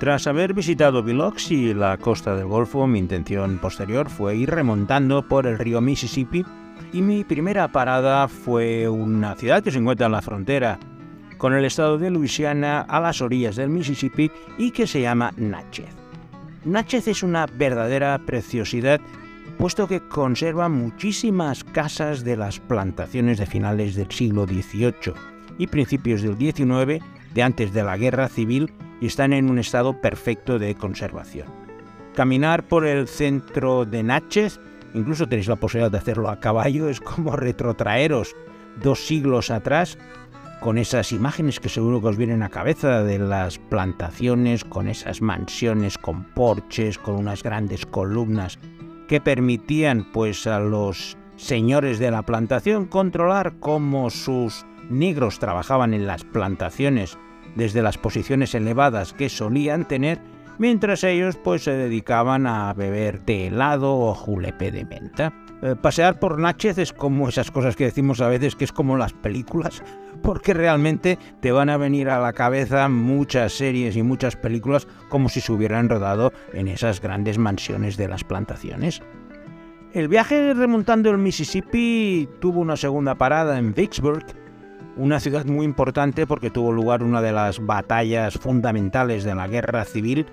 Tras 0.00 0.26
haber 0.26 0.52
visitado 0.52 1.04
Biloxi 1.04 1.70
y 1.70 1.74
la 1.74 1.96
costa 1.96 2.34
del 2.34 2.46
Golfo, 2.46 2.88
mi 2.88 2.98
intención 2.98 3.58
posterior 3.58 4.10
fue 4.10 4.34
ir 4.34 4.50
remontando 4.50 5.28
por 5.28 5.46
el 5.46 5.60
río 5.60 5.80
Mississippi 5.80 6.44
y 6.92 7.02
mi 7.02 7.22
primera 7.22 7.68
parada 7.68 8.26
fue 8.26 8.88
una 8.88 9.36
ciudad 9.36 9.62
que 9.62 9.70
se 9.70 9.78
encuentra 9.78 10.06
en 10.06 10.12
la 10.12 10.22
frontera 10.22 10.80
con 11.42 11.54
el 11.54 11.64
estado 11.64 11.98
de 11.98 12.08
Luisiana 12.08 12.82
a 12.82 13.00
las 13.00 13.20
orillas 13.20 13.56
del 13.56 13.68
Mississippi 13.68 14.30
y 14.58 14.70
que 14.70 14.86
se 14.86 15.00
llama 15.00 15.32
Natchez. 15.36 15.88
Natchez 16.64 17.08
es 17.08 17.24
una 17.24 17.46
verdadera 17.46 18.16
preciosidad 18.24 19.00
puesto 19.58 19.88
que 19.88 20.06
conserva 20.06 20.68
muchísimas 20.68 21.64
casas 21.64 22.22
de 22.22 22.36
las 22.36 22.60
plantaciones 22.60 23.38
de 23.38 23.46
finales 23.46 23.96
del 23.96 24.08
siglo 24.12 24.46
XVIII 24.46 25.14
y 25.58 25.66
principios 25.66 26.22
del 26.22 26.38
XIX 26.38 27.04
de 27.34 27.42
antes 27.42 27.72
de 27.72 27.82
la 27.82 27.96
guerra 27.96 28.28
civil 28.28 28.72
y 29.00 29.06
están 29.06 29.32
en 29.32 29.50
un 29.50 29.58
estado 29.58 30.00
perfecto 30.00 30.60
de 30.60 30.76
conservación. 30.76 31.48
Caminar 32.14 32.68
por 32.68 32.86
el 32.86 33.08
centro 33.08 33.84
de 33.84 34.04
Natchez, 34.04 34.60
incluso 34.94 35.28
tenéis 35.28 35.48
la 35.48 35.56
posibilidad 35.56 35.90
de 35.90 35.98
hacerlo 35.98 36.28
a 36.28 36.38
caballo, 36.38 36.88
es 36.88 37.00
como 37.00 37.34
retrotraeros 37.34 38.36
dos 38.80 39.04
siglos 39.04 39.50
atrás 39.50 39.98
con 40.62 40.78
esas 40.78 41.10
imágenes 41.10 41.58
que 41.58 41.68
seguro 41.68 42.00
que 42.00 42.06
os 42.06 42.16
vienen 42.16 42.44
a 42.44 42.48
cabeza 42.48 43.02
de 43.02 43.18
las 43.18 43.58
plantaciones, 43.58 44.64
con 44.64 44.86
esas 44.86 45.20
mansiones 45.20 45.98
con 45.98 46.22
porches, 46.22 46.98
con 46.98 47.16
unas 47.16 47.42
grandes 47.42 47.84
columnas 47.84 48.60
que 49.08 49.20
permitían 49.20 50.12
pues 50.12 50.46
a 50.46 50.60
los 50.60 51.16
señores 51.36 51.98
de 51.98 52.12
la 52.12 52.22
plantación 52.22 52.86
controlar 52.86 53.54
cómo 53.58 54.08
sus 54.08 54.64
negros 54.88 55.40
trabajaban 55.40 55.94
en 55.94 56.06
las 56.06 56.22
plantaciones 56.22 57.18
desde 57.56 57.82
las 57.82 57.98
posiciones 57.98 58.54
elevadas 58.54 59.12
que 59.12 59.28
solían 59.28 59.88
tener, 59.88 60.20
mientras 60.58 61.04
ellos 61.04 61.36
pues 61.42 61.64
se 61.64 61.72
dedicaban 61.72 62.46
a 62.46 62.72
beber 62.74 63.18
té 63.18 63.46
helado 63.46 63.94
o 63.94 64.14
julepe 64.14 64.70
de 64.70 64.84
menta. 64.84 65.32
Eh, 65.62 65.76
pasear 65.80 66.18
por 66.18 66.38
Natchez 66.38 66.78
es 66.78 66.92
como 66.92 67.28
esas 67.28 67.50
cosas 67.50 67.76
que 67.76 67.84
decimos 67.84 68.20
a 68.20 68.28
veces 68.28 68.56
que 68.56 68.64
es 68.64 68.72
como 68.72 68.96
las 68.96 69.12
películas, 69.12 69.82
porque 70.22 70.54
realmente 70.54 71.18
te 71.40 71.52
van 71.52 71.68
a 71.68 71.76
venir 71.76 72.08
a 72.08 72.20
la 72.20 72.32
cabeza 72.32 72.88
muchas 72.88 73.52
series 73.52 73.96
y 73.96 74.02
muchas 74.02 74.36
películas 74.36 74.88
como 75.08 75.28
si 75.28 75.40
se 75.40 75.52
hubieran 75.52 75.88
rodado 75.88 76.32
en 76.52 76.68
esas 76.68 77.00
grandes 77.00 77.38
mansiones 77.38 77.96
de 77.96 78.08
las 78.08 78.24
plantaciones. 78.24 79.02
El 79.92 80.08
viaje 80.08 80.54
remontando 80.54 81.10
el 81.10 81.18
Mississippi 81.18 82.28
tuvo 82.40 82.60
una 82.60 82.76
segunda 82.76 83.14
parada 83.14 83.58
en 83.58 83.74
Vicksburg, 83.74 84.24
una 84.96 85.20
ciudad 85.20 85.44
muy 85.44 85.64
importante 85.64 86.26
porque 86.26 86.50
tuvo 86.50 86.72
lugar 86.72 87.02
una 87.02 87.20
de 87.22 87.32
las 87.32 87.64
batallas 87.64 88.34
fundamentales 88.34 89.24
de 89.24 89.34
la 89.34 89.48
guerra 89.48 89.84
civil. 89.84 90.26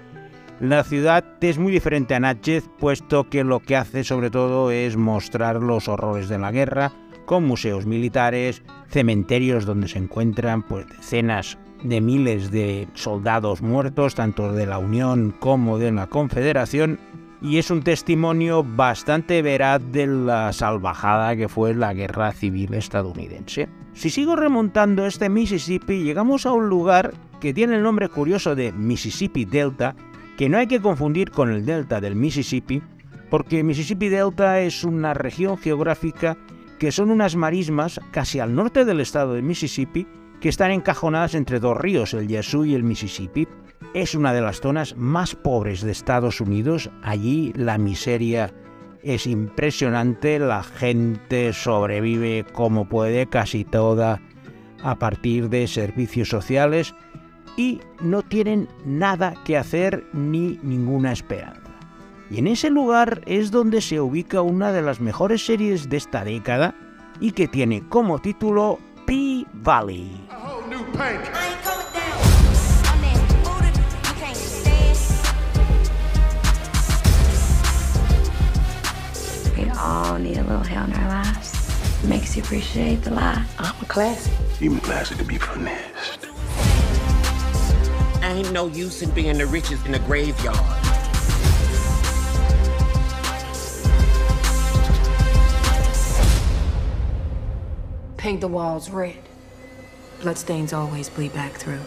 La 0.59 0.83
ciudad 0.83 1.23
es 1.39 1.57
muy 1.57 1.71
diferente 1.71 2.15
a 2.15 2.19
Natchez, 2.19 2.69
puesto 2.79 3.29
que 3.29 3.45
lo 3.45 3.61
que 3.61 3.77
hace 3.77 4.03
sobre 4.03 4.29
todo 4.29 4.71
es 4.71 4.97
mostrar 4.97 5.55
los 5.63 5.87
horrores 5.87 6.27
de 6.27 6.37
la 6.37 6.51
guerra, 6.51 6.91
con 7.25 7.45
museos 7.45 7.85
militares, 7.85 8.61
cementerios 8.89 9.65
donde 9.65 9.87
se 9.87 9.99
encuentran 9.99 10.63
pues, 10.63 10.85
decenas 10.89 11.57
de 11.81 12.01
miles 12.01 12.51
de 12.51 12.89
soldados 12.93 13.61
muertos, 13.61 14.15
tanto 14.15 14.51
de 14.51 14.65
la 14.65 14.79
Unión 14.79 15.33
como 15.39 15.77
de 15.77 15.93
la 15.93 16.07
Confederación, 16.07 16.99
y 17.41 17.57
es 17.57 17.71
un 17.71 17.81
testimonio 17.81 18.65
bastante 18.65 19.41
veraz 19.41 19.81
de 19.93 20.07
la 20.07 20.51
salvajada 20.51 21.37
que 21.37 21.47
fue 21.47 21.73
la 21.73 21.93
guerra 21.93 22.33
civil 22.33 22.73
estadounidense. 22.73 23.69
Si 23.93 24.09
sigo 24.09 24.35
remontando 24.35 25.05
este 25.05 25.29
Mississippi, 25.29 26.03
llegamos 26.03 26.45
a 26.45 26.51
un 26.51 26.67
lugar 26.67 27.13
que 27.39 27.53
tiene 27.53 27.77
el 27.77 27.83
nombre 27.83 28.09
curioso 28.09 28.55
de 28.55 28.73
Mississippi 28.73 29.45
Delta, 29.45 29.95
que 30.39 30.47
no 30.47 30.57
hay 30.57 30.67
que 30.67 30.79
confundir 30.79 31.31
con 31.31 31.51
el 31.51 31.65
delta 31.65 31.99
del 31.99 32.15
Mississippi, 32.15 32.81
porque 33.29 33.61
Mississippi 33.61 34.07
Delta 34.07 34.61
es 34.61 34.85
una 34.85 35.13
región 35.13 35.57
geográfica 35.57 36.37
que 36.79 36.93
son 36.93 37.11
unas 37.11 37.35
marismas 37.35 37.99
casi 38.11 38.39
al 38.39 38.55
norte 38.55 38.85
del 38.85 39.01
estado 39.01 39.33
de 39.33 39.41
Mississippi 39.41 40.07
que 40.39 40.47
están 40.47 40.71
encajonadas 40.71 41.35
entre 41.35 41.59
dos 41.59 41.75
ríos, 41.75 42.13
el 42.13 42.29
Yazoo 42.29 42.63
y 42.63 42.73
el 42.73 42.83
Mississippi. 42.83 43.49
Es 43.93 44.15
una 44.15 44.31
de 44.31 44.39
las 44.39 44.61
zonas 44.61 44.95
más 44.95 45.35
pobres 45.35 45.81
de 45.81 45.91
Estados 45.91 46.39
Unidos. 46.39 46.89
Allí 47.03 47.51
la 47.57 47.77
miseria 47.77 48.53
es 49.03 49.27
impresionante, 49.27 50.39
la 50.39 50.63
gente 50.63 51.51
sobrevive 51.51 52.45
como 52.53 52.87
puede, 52.87 53.27
casi 53.27 53.65
toda 53.65 54.21
a 54.83 54.95
partir 54.99 55.49
de 55.49 55.67
servicios 55.67 56.29
sociales 56.29 56.95
y 57.59 57.81
no 57.99 58.21
tienen 58.21 58.69
nada 58.85 59.33
que 59.43 59.57
hacer 59.57 60.05
ni 60.13 60.57
ninguna 60.63 61.11
esperanza. 61.11 61.59
Y 62.31 62.39
en 62.39 62.47
ese 62.47 62.69
lugar 62.69 63.21
es 63.25 63.51
donde 63.51 63.81
se 63.81 63.99
ubica 63.99 64.41
una 64.41 64.71
de 64.71 64.81
las 64.81 65.01
mejores 65.01 65.45
series 65.45 65.89
de 65.89 65.97
esta 65.97 66.23
década 66.23 66.73
y 67.19 67.33
que 67.33 67.49
tiene 67.49 67.85
como 67.89 68.19
título 68.19 68.79
P-Valley. 69.05 70.09
all 79.81 80.19
need 80.19 80.37
a 80.37 80.43
little 80.43 80.61
hell 80.61 80.83
in 80.83 80.93
our 80.93 81.07
lives. 81.07 81.55
Makes 82.03 82.35
you 82.35 82.43
appreciate 82.43 83.01
the 83.03 83.11
life. 83.11 83.47
I'm 83.57 83.75
a 83.81 83.85
classy. 83.85 84.31
Even 84.61 84.79
classy 84.79 85.15
to 85.15 85.23
be 85.23 85.37
Ain't 88.29 88.53
no 88.53 88.67
use 88.67 89.01
in 89.01 89.09
being 89.15 89.39
the 89.39 89.47
richest 89.47 89.87
in 89.87 89.91
the 89.91 89.97
graveyard. 89.99 90.55
Paint 98.17 98.41
the 98.41 98.47
walls 98.47 98.91
red. 98.91 99.17
Bloodstains 100.21 100.73
always 100.73 101.09
bleed 101.09 101.33
back 101.33 101.53
through. 101.53 101.79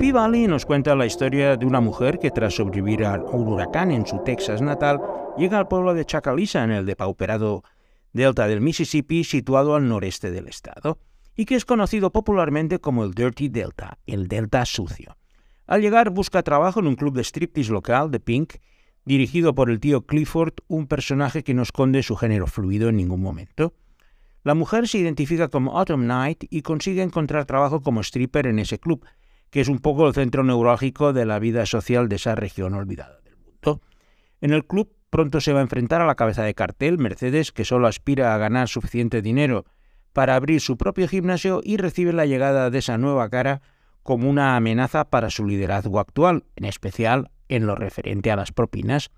P. 0.00 0.10
Valley 0.10 0.48
nos 0.48 0.64
cuenta 0.64 0.96
la 0.96 1.06
historia 1.06 1.56
de 1.56 1.64
una 1.64 1.80
mujer 1.80 2.18
que 2.18 2.32
tras 2.32 2.54
sobrevivir 2.54 3.04
a 3.04 3.20
un 3.20 3.46
huracán 3.46 3.92
en 3.92 4.04
su 4.04 4.18
Texas 4.24 4.60
natal, 4.60 5.00
llega 5.36 5.58
al 5.58 5.68
pueblo 5.68 5.94
de 5.94 6.04
Chacalisa 6.04 6.64
en 6.64 6.72
el 6.72 6.86
depauperado 6.86 7.62
delta 8.12 8.48
del 8.48 8.60
Mississippi 8.60 9.22
situado 9.22 9.76
al 9.76 9.88
noreste 9.88 10.32
del 10.32 10.48
estado, 10.48 10.98
y 11.38 11.44
que 11.44 11.54
es 11.54 11.64
conocido 11.64 12.10
popularmente 12.10 12.80
como 12.80 13.04
el 13.04 13.12
Dirty 13.12 13.48
Delta, 13.48 13.96
el 14.06 14.26
Delta 14.26 14.66
sucio. 14.66 15.16
Al 15.68 15.80
llegar 15.80 16.10
busca 16.10 16.42
trabajo 16.42 16.80
en 16.80 16.88
un 16.88 16.96
club 16.96 17.14
de 17.14 17.22
striptease 17.22 17.70
local 17.70 18.10
de 18.10 18.18
Pink, 18.18 18.54
dirigido 19.04 19.54
por 19.54 19.70
el 19.70 19.78
tío 19.78 20.04
Clifford, 20.04 20.54
un 20.66 20.88
personaje 20.88 21.44
que 21.44 21.54
no 21.54 21.62
esconde 21.62 22.02
su 22.02 22.16
género 22.16 22.48
fluido 22.48 22.88
en 22.88 22.96
ningún 22.96 23.22
momento. 23.22 23.72
La 24.42 24.54
mujer 24.54 24.88
se 24.88 24.98
identifica 24.98 25.46
como 25.46 25.78
Autumn 25.78 26.08
Night 26.08 26.42
y 26.50 26.62
consigue 26.62 27.02
encontrar 27.02 27.44
trabajo 27.44 27.82
como 27.82 28.00
stripper 28.00 28.48
en 28.48 28.58
ese 28.58 28.80
club, 28.80 29.06
que 29.50 29.60
es 29.60 29.68
un 29.68 29.78
poco 29.78 30.08
el 30.08 30.14
centro 30.14 30.42
neurálgico 30.42 31.12
de 31.12 31.24
la 31.24 31.38
vida 31.38 31.66
social 31.66 32.08
de 32.08 32.16
esa 32.16 32.34
región 32.34 32.74
olvidada 32.74 33.20
del 33.20 33.36
mundo. 33.36 33.80
En 34.40 34.52
el 34.52 34.66
club 34.66 34.92
pronto 35.08 35.40
se 35.40 35.52
va 35.52 35.60
a 35.60 35.62
enfrentar 35.62 36.00
a 36.00 36.06
la 36.06 36.16
cabeza 36.16 36.42
de 36.42 36.54
cartel, 36.54 36.98
Mercedes, 36.98 37.52
que 37.52 37.64
solo 37.64 37.86
aspira 37.86 38.34
a 38.34 38.38
ganar 38.38 38.66
suficiente 38.66 39.22
dinero 39.22 39.66
para 40.18 40.34
abrir 40.34 40.60
su 40.60 40.76
propio 40.76 41.06
gimnasio 41.06 41.60
y 41.62 41.76
recibe 41.76 42.12
la 42.12 42.26
llegada 42.26 42.70
de 42.70 42.78
esa 42.80 42.98
nueva 42.98 43.30
cara 43.30 43.62
como 44.02 44.28
una 44.28 44.56
amenaza 44.56 45.04
para 45.04 45.30
su 45.30 45.46
liderazgo 45.46 46.00
actual, 46.00 46.42
en 46.56 46.64
especial 46.64 47.30
en 47.48 47.68
lo 47.68 47.76
referente 47.76 48.32
a 48.32 48.34
las 48.34 48.50
propinas. 48.50 49.12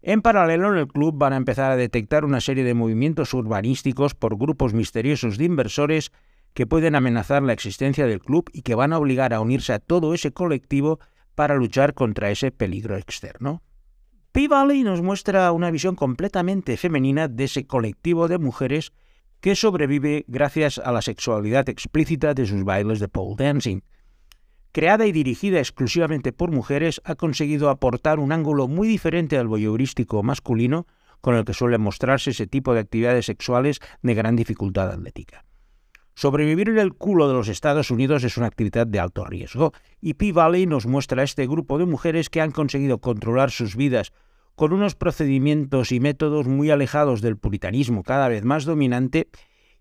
En 0.00 0.22
paralelo, 0.22 0.72
en 0.72 0.78
el 0.78 0.88
club 0.88 1.18
van 1.18 1.34
a 1.34 1.36
empezar 1.36 1.70
a 1.70 1.76
detectar 1.76 2.24
una 2.24 2.40
serie 2.40 2.64
de 2.64 2.72
movimientos 2.72 3.34
urbanísticos 3.34 4.14
por 4.14 4.38
grupos 4.38 4.72
misteriosos 4.72 5.36
de 5.36 5.44
inversores 5.44 6.12
que 6.54 6.66
pueden 6.66 6.94
amenazar 6.94 7.42
la 7.42 7.52
existencia 7.52 8.06
del 8.06 8.20
club 8.20 8.48
y 8.54 8.62
que 8.62 8.74
van 8.74 8.94
a 8.94 8.98
obligar 8.98 9.34
a 9.34 9.40
unirse 9.40 9.74
a 9.74 9.80
todo 9.80 10.14
ese 10.14 10.32
colectivo 10.32 10.98
para 11.34 11.56
luchar 11.56 11.92
contra 11.92 12.30
ese 12.30 12.50
peligro 12.50 12.96
externo. 12.96 13.60
P-Valley 14.32 14.82
nos 14.82 15.02
muestra 15.02 15.52
una 15.52 15.70
visión 15.70 15.94
completamente 15.94 16.78
femenina 16.78 17.28
de 17.28 17.44
ese 17.44 17.66
colectivo 17.66 18.28
de 18.28 18.38
mujeres 18.38 18.94
que 19.42 19.56
sobrevive 19.56 20.24
gracias 20.28 20.78
a 20.78 20.92
la 20.92 21.02
sexualidad 21.02 21.68
explícita 21.68 22.32
de 22.32 22.46
sus 22.46 22.62
bailes 22.62 23.00
de 23.00 23.08
pole 23.08 23.34
dancing. 23.36 23.80
Creada 24.70 25.04
y 25.04 25.12
dirigida 25.12 25.58
exclusivamente 25.58 26.32
por 26.32 26.52
mujeres, 26.52 27.02
ha 27.04 27.16
conseguido 27.16 27.68
aportar 27.68 28.20
un 28.20 28.30
ángulo 28.30 28.68
muy 28.68 28.86
diferente 28.86 29.36
al 29.36 29.48
voyeurístico 29.48 30.22
masculino 30.22 30.86
con 31.20 31.34
el 31.34 31.44
que 31.44 31.54
suele 31.54 31.76
mostrarse 31.76 32.30
ese 32.30 32.46
tipo 32.46 32.72
de 32.72 32.80
actividades 32.80 33.26
sexuales 33.26 33.80
de 34.00 34.14
gran 34.14 34.36
dificultad 34.36 34.92
atlética. 34.92 35.44
Sobrevivir 36.14 36.68
en 36.68 36.78
el 36.78 36.94
culo 36.94 37.26
de 37.26 37.34
los 37.34 37.48
Estados 37.48 37.90
Unidos 37.90 38.22
es 38.22 38.36
una 38.36 38.46
actividad 38.46 38.86
de 38.86 39.00
alto 39.00 39.24
riesgo, 39.24 39.72
y 40.00 40.14
P-Valley 40.14 40.66
nos 40.66 40.86
muestra 40.86 41.20
a 41.20 41.24
este 41.24 41.48
grupo 41.48 41.78
de 41.78 41.86
mujeres 41.86 42.30
que 42.30 42.40
han 42.40 42.52
conseguido 42.52 42.98
controlar 42.98 43.50
sus 43.50 43.74
vidas 43.74 44.12
con 44.54 44.72
unos 44.72 44.94
procedimientos 44.94 45.92
y 45.92 46.00
métodos 46.00 46.46
muy 46.46 46.70
alejados 46.70 47.20
del 47.20 47.36
puritanismo 47.36 48.02
cada 48.02 48.28
vez 48.28 48.44
más 48.44 48.64
dominante, 48.64 49.28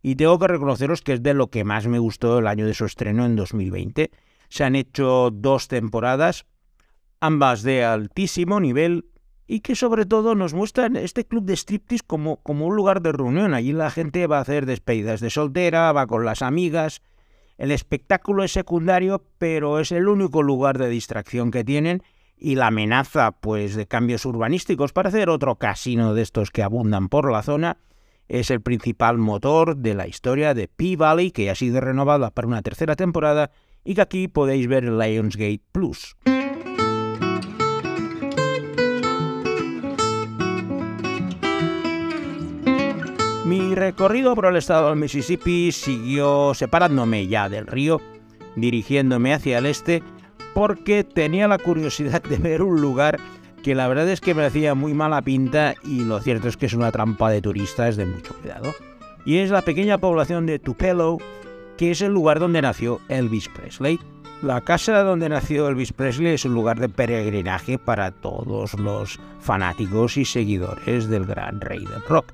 y 0.02 0.16
tengo 0.16 0.40
que 0.40 0.48
reconoceros 0.48 1.02
que 1.02 1.14
es 1.14 1.24
de 1.24 1.34
lo 1.34 1.50
que 1.50 1.64
más 1.64 1.88
me 1.88 2.00
gustó 2.00 2.40
el 2.40 2.48
año 2.48 2.66
de 2.66 2.74
su 2.74 2.86
estreno 2.86 3.26
en 3.26 3.36
2020. 3.36 4.12
Se 4.50 4.64
han 4.64 4.76
hecho 4.76 5.30
dos 5.32 5.68
temporadas, 5.68 6.46
ambas 7.20 7.62
de 7.62 7.84
altísimo 7.84 8.60
nivel, 8.60 9.06
y 9.48 9.60
que 9.60 9.76
sobre 9.76 10.06
todo 10.06 10.34
nos 10.34 10.54
muestran 10.54 10.96
este 10.96 11.26
club 11.26 11.44
de 11.44 11.58
striptease 11.58 12.06
como, 12.08 12.38
como 12.38 12.68
un 12.68 12.76
lugar 12.76 13.02
de 13.02 13.12
reunión. 13.12 13.54
Allí 13.54 13.74
la 13.74 13.92
gente 13.92 14.26
va 14.26 14.38
a 14.38 14.42
hacer 14.42 14.66
despedidas 14.66 15.20
de 15.20 15.30
soltera, 15.30 15.92
va 15.92 16.08
con 16.08 16.24
las 16.24 16.42
amigas. 16.42 17.02
El 17.58 17.72
espectáculo 17.72 18.46
es 18.46 18.54
secundario, 18.54 19.26
pero 19.38 19.80
es 19.80 19.92
el 19.92 20.08
único 20.08 20.42
lugar 20.42 20.78
de 20.78 20.88
distracción 20.88 21.52
que 21.52 21.66
tienen 21.66 22.02
y 22.42 22.56
la 22.56 22.68
amenaza 22.68 23.32
pues 23.32 23.76
de 23.76 23.86
cambios 23.86 24.26
urbanísticos 24.26 24.92
para 24.92 25.10
hacer 25.10 25.30
otro 25.30 25.56
casino 25.58 26.16
de 26.16 26.24
estos 26.24 26.50
que 26.50 26.64
abundan 26.64 27.08
por 27.08 27.32
la 27.32 27.44
zona 27.44 27.78
es 28.28 28.50
el 28.50 28.62
principal 28.62 29.20
motor 29.20 29.78
de 29.78 29.94
la 29.94 30.08
historia 30.08 30.56
de 30.56 30.68
P-Valley 30.68 31.32
que 31.32 31.52
ha 31.52 31.56
sido 31.56 31.80
renovada 31.80 32.32
para 32.32 32.48
una 32.48 32.64
tercera 32.64 32.96
temporada 32.96 33.52
y 33.84 33.94
que 33.94 34.02
aquí 34.02 34.28
podéis 34.28 34.68
ver 34.68 34.86
en 34.86 34.98
Lionsgate 34.98 35.62
Plus. 35.72 36.16
Mi 43.46 43.76
recorrido 43.76 44.34
por 44.34 44.46
el 44.46 44.56
estado 44.56 44.90
del 44.90 44.98
Mississippi 44.98 45.72
siguió 45.72 46.54
separándome 46.54 47.28
ya 47.28 47.50
del 47.50 47.68
río, 47.68 48.02
dirigiéndome 48.56 49.34
hacia 49.34 49.58
el 49.58 49.66
este, 49.66 50.02
porque 50.54 51.04
tenía 51.04 51.48
la 51.48 51.58
curiosidad 51.58 52.22
de 52.24 52.38
ver 52.38 52.62
un 52.62 52.82
lugar 52.82 53.20
que 53.64 53.76
la 53.76 53.88
verdad 53.88 54.10
es 54.10 54.22
que 54.22 54.34
me 54.34 54.46
hacía 54.46 54.74
muy 54.74 54.94
mala 54.94 55.22
pinta 55.22 55.76
y 55.84 56.04
lo 56.04 56.20
cierto 56.20 56.48
es 56.48 56.58
que 56.58 56.66
es 56.66 56.74
una 56.74 56.92
trampa 56.92 57.30
de 57.30 57.42
turistas 57.42 57.96
de 57.96 58.06
mucho 58.06 58.34
cuidado. 58.36 58.74
Y 59.24 59.38
es 59.38 59.52
la 59.52 59.62
pequeña 59.62 60.00
población 60.00 60.48
de 60.48 60.58
Tupelo, 60.58 61.20
que 61.78 61.92
es 61.92 62.02
el 62.02 62.12
lugar 62.12 62.40
donde 62.40 62.62
nació 62.62 63.00
Elvis 63.08 63.50
Presley. 63.50 64.00
La 64.42 64.62
casa 64.62 65.04
donde 65.04 65.30
nació 65.30 65.68
Elvis 65.68 65.94
Presley 65.94 66.34
es 66.34 66.46
un 66.46 66.56
lugar 66.56 66.80
de 66.80 66.90
peregrinaje 66.90 67.78
para 67.78 68.10
todos 68.10 68.74
los 68.74 69.20
fanáticos 69.40 70.18
y 70.18 70.26
seguidores 70.26 71.08
del 71.08 71.26
gran 71.26 71.62
rey 71.62 71.86
del 71.86 72.04
rock 72.08 72.34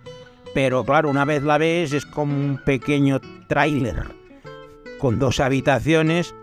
pero 0.58 0.84
claro, 0.84 1.12
una 1.12 1.24
vez 1.24 1.44
la 1.44 1.60
ves 1.60 1.94
es 1.94 2.08
como 2.08 2.34
un 2.36 2.58
pequeño 2.58 3.22
tráiler 3.48 4.08
con 4.98 5.20
dos 5.20 5.40
habitaciones 5.40 6.34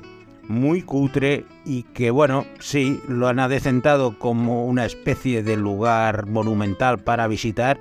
muy 0.48 0.82
cutre 0.82 1.44
y 1.64 1.84
que 1.84 2.10
bueno, 2.10 2.46
sí, 2.58 3.00
lo 3.08 3.28
han 3.28 3.38
adecentado 3.38 4.18
como 4.18 4.66
una 4.66 4.84
especie 4.84 5.42
de 5.42 5.56
lugar 5.56 6.26
monumental 6.26 6.98
para 6.98 7.26
visitar, 7.26 7.80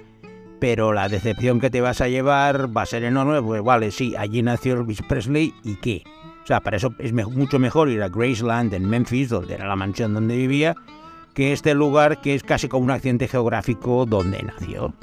pero 0.60 0.94
la 0.94 1.10
decepción 1.10 1.60
que 1.60 1.70
te 1.70 1.82
vas 1.82 2.02
a 2.02 2.08
llevar 2.08 2.76
va 2.76 2.84
a 2.84 2.88
ser 2.88 3.04
enorme, 3.04 3.42
pues 3.42 3.62
vale, 3.64 3.92
sí, 3.92 4.16
allí 4.18 4.42
nació 4.42 4.76
Elvis 4.76 5.02
Presley 5.02 5.54
y 5.64 5.76
qué. 5.76 6.04
O 6.44 6.46
sea, 6.48 6.60
para 6.60 6.78
eso 6.78 6.94
es 7.00 7.14
mucho 7.14 7.60
mejor 7.60 7.90
ir 7.90 8.04
a 8.04 8.10
Graceland 8.10 8.74
en 8.74 8.90
Memphis, 8.90 9.30
donde 9.30 9.56
era 9.56 9.68
la 9.68 9.76
mansión 9.76 10.14
donde 10.14 10.36
vivía, 10.36 10.76
que 11.34 11.54
este 11.54 11.74
lugar 11.74 12.22
que 12.22 12.36
es 12.36 12.44
casi 12.44 12.68
como 12.68 12.86
un 12.86 12.92
accidente 12.92 13.28
geográfico 13.28 14.06
donde 14.06 14.44
nació. 14.44 14.94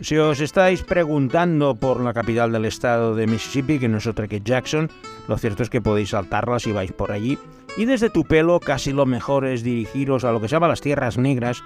Si 0.00 0.18
os 0.18 0.40
estáis 0.40 0.82
preguntando 0.82 1.74
por 1.74 2.02
la 2.02 2.12
capital 2.12 2.52
del 2.52 2.66
estado 2.66 3.14
de 3.14 3.26
Mississippi, 3.26 3.78
que 3.78 3.88
no 3.88 3.96
es 3.96 4.06
otra 4.06 4.28
que 4.28 4.42
Jackson, 4.44 4.90
lo 5.26 5.38
cierto 5.38 5.62
es 5.62 5.70
que 5.70 5.80
podéis 5.80 6.10
saltarla 6.10 6.58
si 6.58 6.70
vais 6.70 6.92
por 6.92 7.12
allí. 7.12 7.38
Y 7.78 7.86
desde 7.86 8.10
Tupelo 8.10 8.60
casi 8.60 8.92
lo 8.92 9.06
mejor 9.06 9.46
es 9.46 9.62
dirigiros 9.62 10.24
a 10.24 10.32
lo 10.32 10.40
que 10.40 10.48
se 10.48 10.52
llama 10.52 10.68
las 10.68 10.82
Tierras 10.82 11.16
Negras, 11.16 11.62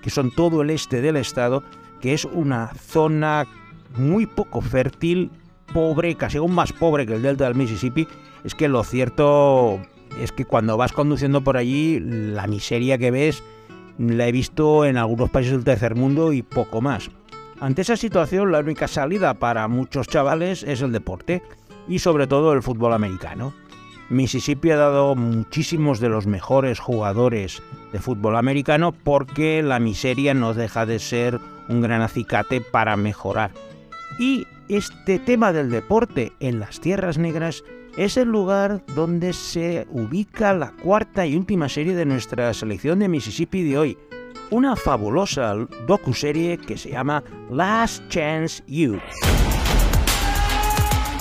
que 0.00 0.10
son 0.10 0.30
todo 0.30 0.62
el 0.62 0.70
este 0.70 1.00
del 1.00 1.16
estado, 1.16 1.64
que 2.00 2.14
es 2.14 2.24
una 2.24 2.68
zona 2.74 3.48
muy 3.96 4.26
poco 4.26 4.60
fértil, 4.60 5.32
pobre, 5.74 6.14
casi 6.14 6.38
aún 6.38 6.54
más 6.54 6.72
pobre 6.72 7.04
que 7.04 7.14
el 7.14 7.22
delta 7.22 7.44
del 7.46 7.56
Mississippi. 7.56 8.06
Es 8.44 8.54
que 8.54 8.68
lo 8.68 8.84
cierto 8.84 9.80
es 10.20 10.30
que 10.30 10.44
cuando 10.44 10.76
vas 10.76 10.92
conduciendo 10.92 11.42
por 11.42 11.56
allí, 11.56 11.98
la 11.98 12.46
miseria 12.46 12.96
que 12.96 13.10
ves 13.10 13.42
la 13.98 14.28
he 14.28 14.32
visto 14.32 14.84
en 14.84 14.96
algunos 14.98 15.30
países 15.30 15.52
del 15.52 15.64
tercer 15.64 15.96
mundo 15.96 16.32
y 16.32 16.42
poco 16.42 16.80
más. 16.80 17.10
Ante 17.62 17.82
esa 17.82 17.96
situación, 17.96 18.50
la 18.50 18.58
única 18.58 18.88
salida 18.88 19.34
para 19.34 19.68
muchos 19.68 20.08
chavales 20.08 20.64
es 20.64 20.82
el 20.82 20.90
deporte 20.90 21.44
y 21.86 22.00
sobre 22.00 22.26
todo 22.26 22.54
el 22.54 22.60
fútbol 22.60 22.92
americano. 22.92 23.54
Mississippi 24.10 24.72
ha 24.72 24.76
dado 24.76 25.14
muchísimos 25.14 26.00
de 26.00 26.08
los 26.08 26.26
mejores 26.26 26.80
jugadores 26.80 27.62
de 27.92 28.00
fútbol 28.00 28.34
americano 28.34 28.90
porque 28.90 29.62
la 29.62 29.78
miseria 29.78 30.34
no 30.34 30.54
deja 30.54 30.86
de 30.86 30.98
ser 30.98 31.38
un 31.68 31.82
gran 31.82 32.02
acicate 32.02 32.60
para 32.60 32.96
mejorar. 32.96 33.52
Y 34.18 34.44
este 34.68 35.20
tema 35.20 35.52
del 35.52 35.70
deporte 35.70 36.32
en 36.40 36.58
las 36.58 36.80
tierras 36.80 37.16
negras 37.16 37.62
es 37.96 38.16
el 38.16 38.26
lugar 38.26 38.82
donde 38.96 39.32
se 39.32 39.86
ubica 39.92 40.52
la 40.52 40.72
cuarta 40.72 41.26
y 41.26 41.36
última 41.36 41.68
serie 41.68 41.94
de 41.94 42.06
nuestra 42.06 42.52
selección 42.54 42.98
de 42.98 43.06
Mississippi 43.06 43.62
de 43.62 43.78
hoy, 43.78 43.98
una 44.52 44.76
fabulosa 44.76 45.54
docuserie 45.86 46.58
que 46.58 46.76
se 46.76 46.90
llama 46.90 47.24
Last 47.50 48.02
Chance 48.08 48.62
You. 48.66 49.00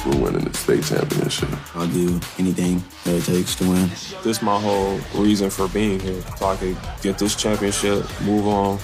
We're 0.06 0.18
winning 0.18 0.44
the 0.44 0.58
state 0.58 0.84
championship. 0.84 1.50
I'll 1.76 1.88
do 1.88 2.20
anything 2.38 2.84
that 3.06 3.16
it 3.16 3.24
takes 3.24 3.56
to 3.56 3.70
win. 3.70 3.88
This 4.24 4.26
is 4.26 4.42
my 4.42 4.60
whole 4.60 5.00
reason 5.16 5.50
for 5.50 5.68
being 5.70 6.00
here. 6.00 6.22
So 6.38 6.48
I 6.48 6.56
could 6.58 6.78
get 7.02 7.18
this 7.18 7.36
championship, 7.36 8.06
move 8.22 8.48
on. 8.48 8.78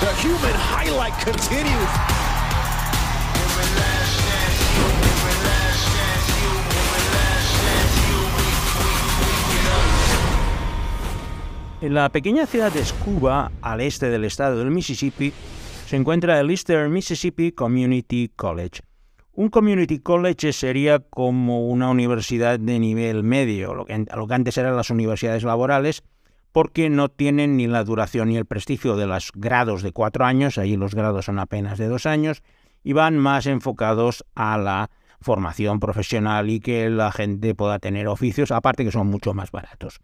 The 0.00 0.12
human 0.20 0.54
highlight 0.54 1.18
continues. 1.24 2.15
En 11.82 11.92
la 11.92 12.08
pequeña 12.08 12.46
ciudad 12.46 12.72
de 12.72 12.82
Scuba, 12.82 13.52
al 13.60 13.82
este 13.82 14.08
del 14.08 14.24
estado 14.24 14.58
del 14.58 14.70
Mississippi, 14.70 15.30
se 15.86 15.96
encuentra 15.96 16.40
el 16.40 16.50
Eastern 16.50 16.90
Mississippi 16.90 17.52
Community 17.52 18.32
College. 18.34 18.80
Un 19.34 19.50
community 19.50 19.98
college 19.98 20.54
sería 20.54 21.00
como 21.00 21.68
una 21.68 21.90
universidad 21.90 22.58
de 22.58 22.78
nivel 22.78 23.22
medio, 23.22 23.74
lo 23.74 23.84
que, 23.84 24.06
lo 24.16 24.26
que 24.26 24.34
antes 24.34 24.56
eran 24.56 24.74
las 24.74 24.88
universidades 24.88 25.42
laborales, 25.42 26.02
porque 26.50 26.88
no 26.88 27.10
tienen 27.10 27.58
ni 27.58 27.66
la 27.66 27.84
duración 27.84 28.30
ni 28.30 28.38
el 28.38 28.46
prestigio 28.46 28.96
de 28.96 29.06
los 29.06 29.30
grados 29.34 29.82
de 29.82 29.92
cuatro 29.92 30.24
años, 30.24 30.56
ahí 30.56 30.78
los 30.78 30.94
grados 30.94 31.26
son 31.26 31.38
apenas 31.38 31.76
de 31.76 31.88
dos 31.88 32.06
años, 32.06 32.42
y 32.82 32.94
van 32.94 33.18
más 33.18 33.44
enfocados 33.44 34.24
a 34.34 34.56
la 34.56 34.88
formación 35.20 35.78
profesional 35.78 36.48
y 36.48 36.60
que 36.60 36.88
la 36.88 37.12
gente 37.12 37.54
pueda 37.54 37.78
tener 37.78 38.08
oficios, 38.08 38.50
aparte 38.50 38.82
que 38.82 38.92
son 38.92 39.08
mucho 39.08 39.34
más 39.34 39.50
baratos. 39.50 40.00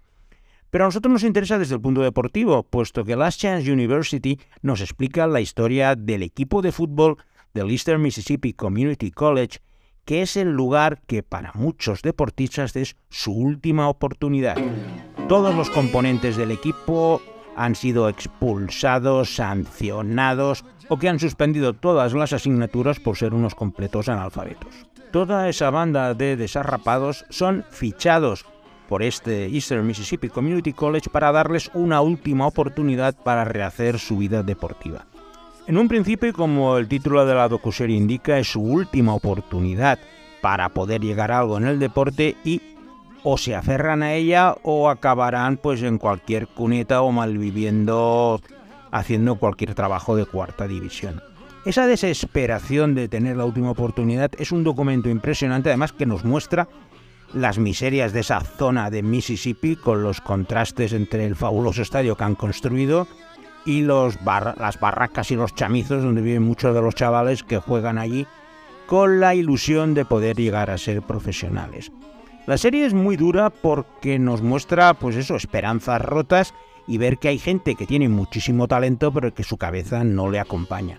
Pero 0.72 0.84
a 0.84 0.88
nosotros 0.88 1.12
nos 1.12 1.22
interesa 1.22 1.58
desde 1.58 1.74
el 1.74 1.82
punto 1.82 2.00
deportivo, 2.00 2.62
puesto 2.62 3.04
que 3.04 3.14
Last 3.14 3.38
Chance 3.38 3.70
University 3.70 4.40
nos 4.62 4.80
explica 4.80 5.26
la 5.26 5.42
historia 5.42 5.94
del 5.96 6.22
equipo 6.22 6.62
de 6.62 6.72
fútbol 6.72 7.18
del 7.52 7.70
Eastern 7.70 8.00
Mississippi 8.00 8.54
Community 8.54 9.10
College, 9.10 9.58
que 10.06 10.22
es 10.22 10.34
el 10.38 10.50
lugar 10.50 11.02
que 11.06 11.22
para 11.22 11.52
muchos 11.52 12.00
deportistas 12.00 12.74
es 12.74 12.96
su 13.10 13.32
última 13.32 13.86
oportunidad. 13.90 14.56
Todos 15.28 15.54
los 15.54 15.68
componentes 15.68 16.38
del 16.38 16.52
equipo 16.52 17.20
han 17.54 17.74
sido 17.74 18.08
expulsados, 18.08 19.34
sancionados 19.34 20.64
o 20.88 20.98
que 20.98 21.10
han 21.10 21.18
suspendido 21.18 21.74
todas 21.74 22.14
las 22.14 22.32
asignaturas 22.32 22.98
por 22.98 23.18
ser 23.18 23.34
unos 23.34 23.54
completos 23.54 24.08
analfabetos. 24.08 24.86
Toda 25.10 25.50
esa 25.50 25.68
banda 25.68 26.14
de 26.14 26.38
desarrapados 26.38 27.26
son 27.28 27.66
fichados 27.70 28.46
por 28.92 29.02
este 29.02 29.46
Eastern 29.46 29.86
Mississippi 29.86 30.28
Community 30.28 30.74
College 30.74 31.08
para 31.08 31.32
darles 31.32 31.70
una 31.72 32.02
última 32.02 32.46
oportunidad 32.46 33.14
para 33.14 33.42
rehacer 33.42 33.98
su 33.98 34.18
vida 34.18 34.42
deportiva. 34.42 35.06
En 35.66 35.78
un 35.78 35.88
principio, 35.88 36.30
como 36.34 36.76
el 36.76 36.88
título 36.88 37.24
de 37.24 37.34
la 37.34 37.48
docuserie 37.48 37.96
indica, 37.96 38.38
es 38.38 38.52
su 38.52 38.60
última 38.60 39.14
oportunidad 39.14 39.98
para 40.42 40.68
poder 40.68 41.00
llegar 41.00 41.32
a 41.32 41.38
algo 41.38 41.56
en 41.56 41.68
el 41.68 41.78
deporte 41.78 42.36
y 42.44 42.60
o 43.22 43.38
se 43.38 43.54
aferran 43.54 44.02
a 44.02 44.12
ella 44.12 44.56
o 44.62 44.90
acabarán 44.90 45.56
pues 45.56 45.82
en 45.82 45.96
cualquier 45.96 46.46
cuneta 46.46 47.00
o 47.00 47.12
malviviendo 47.12 48.42
haciendo 48.90 49.36
cualquier 49.36 49.74
trabajo 49.74 50.16
de 50.16 50.26
cuarta 50.26 50.68
división. 50.68 51.22
Esa 51.64 51.86
desesperación 51.86 52.94
de 52.94 53.08
tener 53.08 53.38
la 53.38 53.46
última 53.46 53.70
oportunidad 53.70 54.32
es 54.36 54.52
un 54.52 54.64
documento 54.64 55.08
impresionante 55.08 55.70
además 55.70 55.92
que 55.92 56.04
nos 56.04 56.26
muestra 56.26 56.68
las 57.34 57.58
miserias 57.58 58.12
de 58.12 58.20
esa 58.20 58.40
zona 58.40 58.90
de 58.90 59.02
Mississippi 59.02 59.76
con 59.76 60.02
los 60.02 60.20
contrastes 60.20 60.92
entre 60.92 61.24
el 61.26 61.36
fabuloso 61.36 61.82
estadio 61.82 62.16
que 62.16 62.24
han 62.24 62.34
construido 62.34 63.06
y 63.64 63.82
los 63.82 64.18
las 64.24 64.80
barracas 64.80 65.30
y 65.30 65.36
los 65.36 65.54
chamizos 65.54 66.02
donde 66.02 66.22
viven 66.22 66.42
muchos 66.42 66.74
de 66.74 66.82
los 66.82 66.94
chavales 66.94 67.42
que 67.42 67.58
juegan 67.58 67.98
allí 67.98 68.26
con 68.86 69.20
la 69.20 69.34
ilusión 69.34 69.94
de 69.94 70.04
poder 70.04 70.36
llegar 70.36 70.70
a 70.70 70.78
ser 70.78 71.02
profesionales. 71.02 71.92
La 72.46 72.58
serie 72.58 72.84
es 72.84 72.92
muy 72.92 73.16
dura 73.16 73.50
porque 73.50 74.18
nos 74.18 74.42
muestra 74.42 74.94
pues 74.94 75.16
eso, 75.16 75.36
esperanzas 75.36 76.02
rotas 76.02 76.54
y 76.88 76.98
ver 76.98 77.18
que 77.18 77.28
hay 77.28 77.38
gente 77.38 77.76
que 77.76 77.86
tiene 77.86 78.08
muchísimo 78.08 78.66
talento 78.66 79.12
pero 79.12 79.32
que 79.32 79.44
su 79.44 79.56
cabeza 79.56 80.02
no 80.04 80.28
le 80.28 80.40
acompaña. 80.40 80.98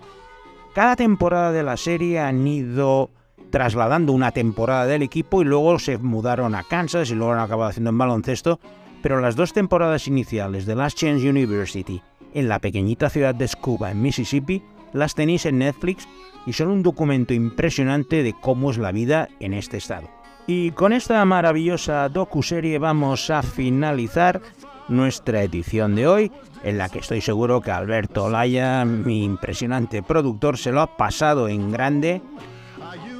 Cada 0.74 0.96
temporada 0.96 1.52
de 1.52 1.62
la 1.62 1.76
serie 1.76 2.18
han 2.18 2.46
ido 2.46 3.10
trasladando 3.50 4.12
una 4.12 4.32
temporada 4.32 4.86
del 4.86 5.02
equipo 5.02 5.42
y 5.42 5.44
luego 5.44 5.78
se 5.78 5.98
mudaron 5.98 6.54
a 6.54 6.64
Kansas 6.64 7.10
y 7.10 7.14
luego 7.14 7.32
han 7.32 7.40
acabado 7.40 7.70
haciendo 7.70 7.90
en 7.90 7.98
baloncesto, 7.98 8.58
pero 9.02 9.20
las 9.20 9.36
dos 9.36 9.52
temporadas 9.52 10.08
iniciales 10.08 10.66
de 10.66 10.74
Last 10.74 10.98
Chance 10.98 11.28
University 11.28 12.02
en 12.32 12.48
la 12.48 12.58
pequeñita 12.58 13.10
ciudad 13.10 13.34
de 13.34 13.46
Scuba, 13.46 13.90
en 13.90 14.02
Mississippi, 14.02 14.62
las 14.92 15.14
tenéis 15.14 15.46
en 15.46 15.58
Netflix 15.58 16.08
y 16.46 16.52
son 16.52 16.68
un 16.68 16.82
documento 16.82 17.32
impresionante 17.32 18.22
de 18.22 18.34
cómo 18.34 18.70
es 18.70 18.78
la 18.78 18.92
vida 18.92 19.28
en 19.40 19.54
este 19.54 19.76
estado. 19.76 20.08
Y 20.46 20.72
con 20.72 20.92
esta 20.92 21.24
maravillosa 21.24 22.08
docuserie 22.08 22.78
vamos 22.78 23.30
a 23.30 23.42
finalizar 23.42 24.42
nuestra 24.88 25.42
edición 25.42 25.94
de 25.94 26.06
hoy, 26.06 26.32
en 26.62 26.76
la 26.76 26.90
que 26.90 26.98
estoy 26.98 27.20
seguro 27.22 27.62
que 27.62 27.70
Alberto 27.70 28.28
Laya, 28.28 28.84
mi 28.84 29.24
impresionante 29.24 30.02
productor, 30.02 30.58
se 30.58 30.72
lo 30.72 30.82
ha 30.82 30.96
pasado 30.96 31.48
en 31.48 31.70
grande 31.70 32.20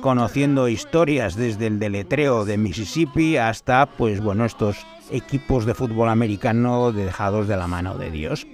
conociendo 0.04 0.68
historias 0.68 1.34
desde 1.34 1.66
el 1.66 1.78
deletreo 1.78 2.44
de 2.44 2.58
Mississippi 2.58 3.38
hasta, 3.38 3.86
pues 3.86 4.20
bueno, 4.20 4.44
estos 4.44 4.84
equipos 5.10 5.64
de 5.64 5.72
fútbol 5.72 6.10
americano 6.10 6.92
dejados 6.92 7.48
de 7.48 7.56
la 7.56 7.68
mano 7.68 7.96
de 7.96 8.10
Dios. 8.10 8.46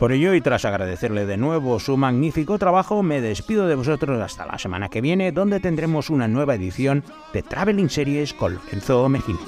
Por 0.00 0.10
ello, 0.10 0.34
y 0.34 0.40
tras 0.40 0.64
agradecerle 0.64 1.24
de 1.24 1.36
nuevo 1.36 1.78
su 1.78 1.96
magnífico 1.96 2.58
trabajo, 2.58 3.04
me 3.04 3.20
despido 3.20 3.68
de 3.68 3.76
vosotros 3.76 4.20
hasta 4.20 4.44
la 4.44 4.58
semana 4.58 4.88
que 4.88 5.00
viene, 5.00 5.30
donde 5.30 5.60
tendremos 5.60 6.10
una 6.10 6.26
nueva 6.26 6.56
edición 6.56 7.04
de 7.32 7.44
Traveling 7.44 7.88
Series 7.88 8.34
con 8.34 8.54
Lorenzo 8.54 9.08
Mejino. 9.08 9.38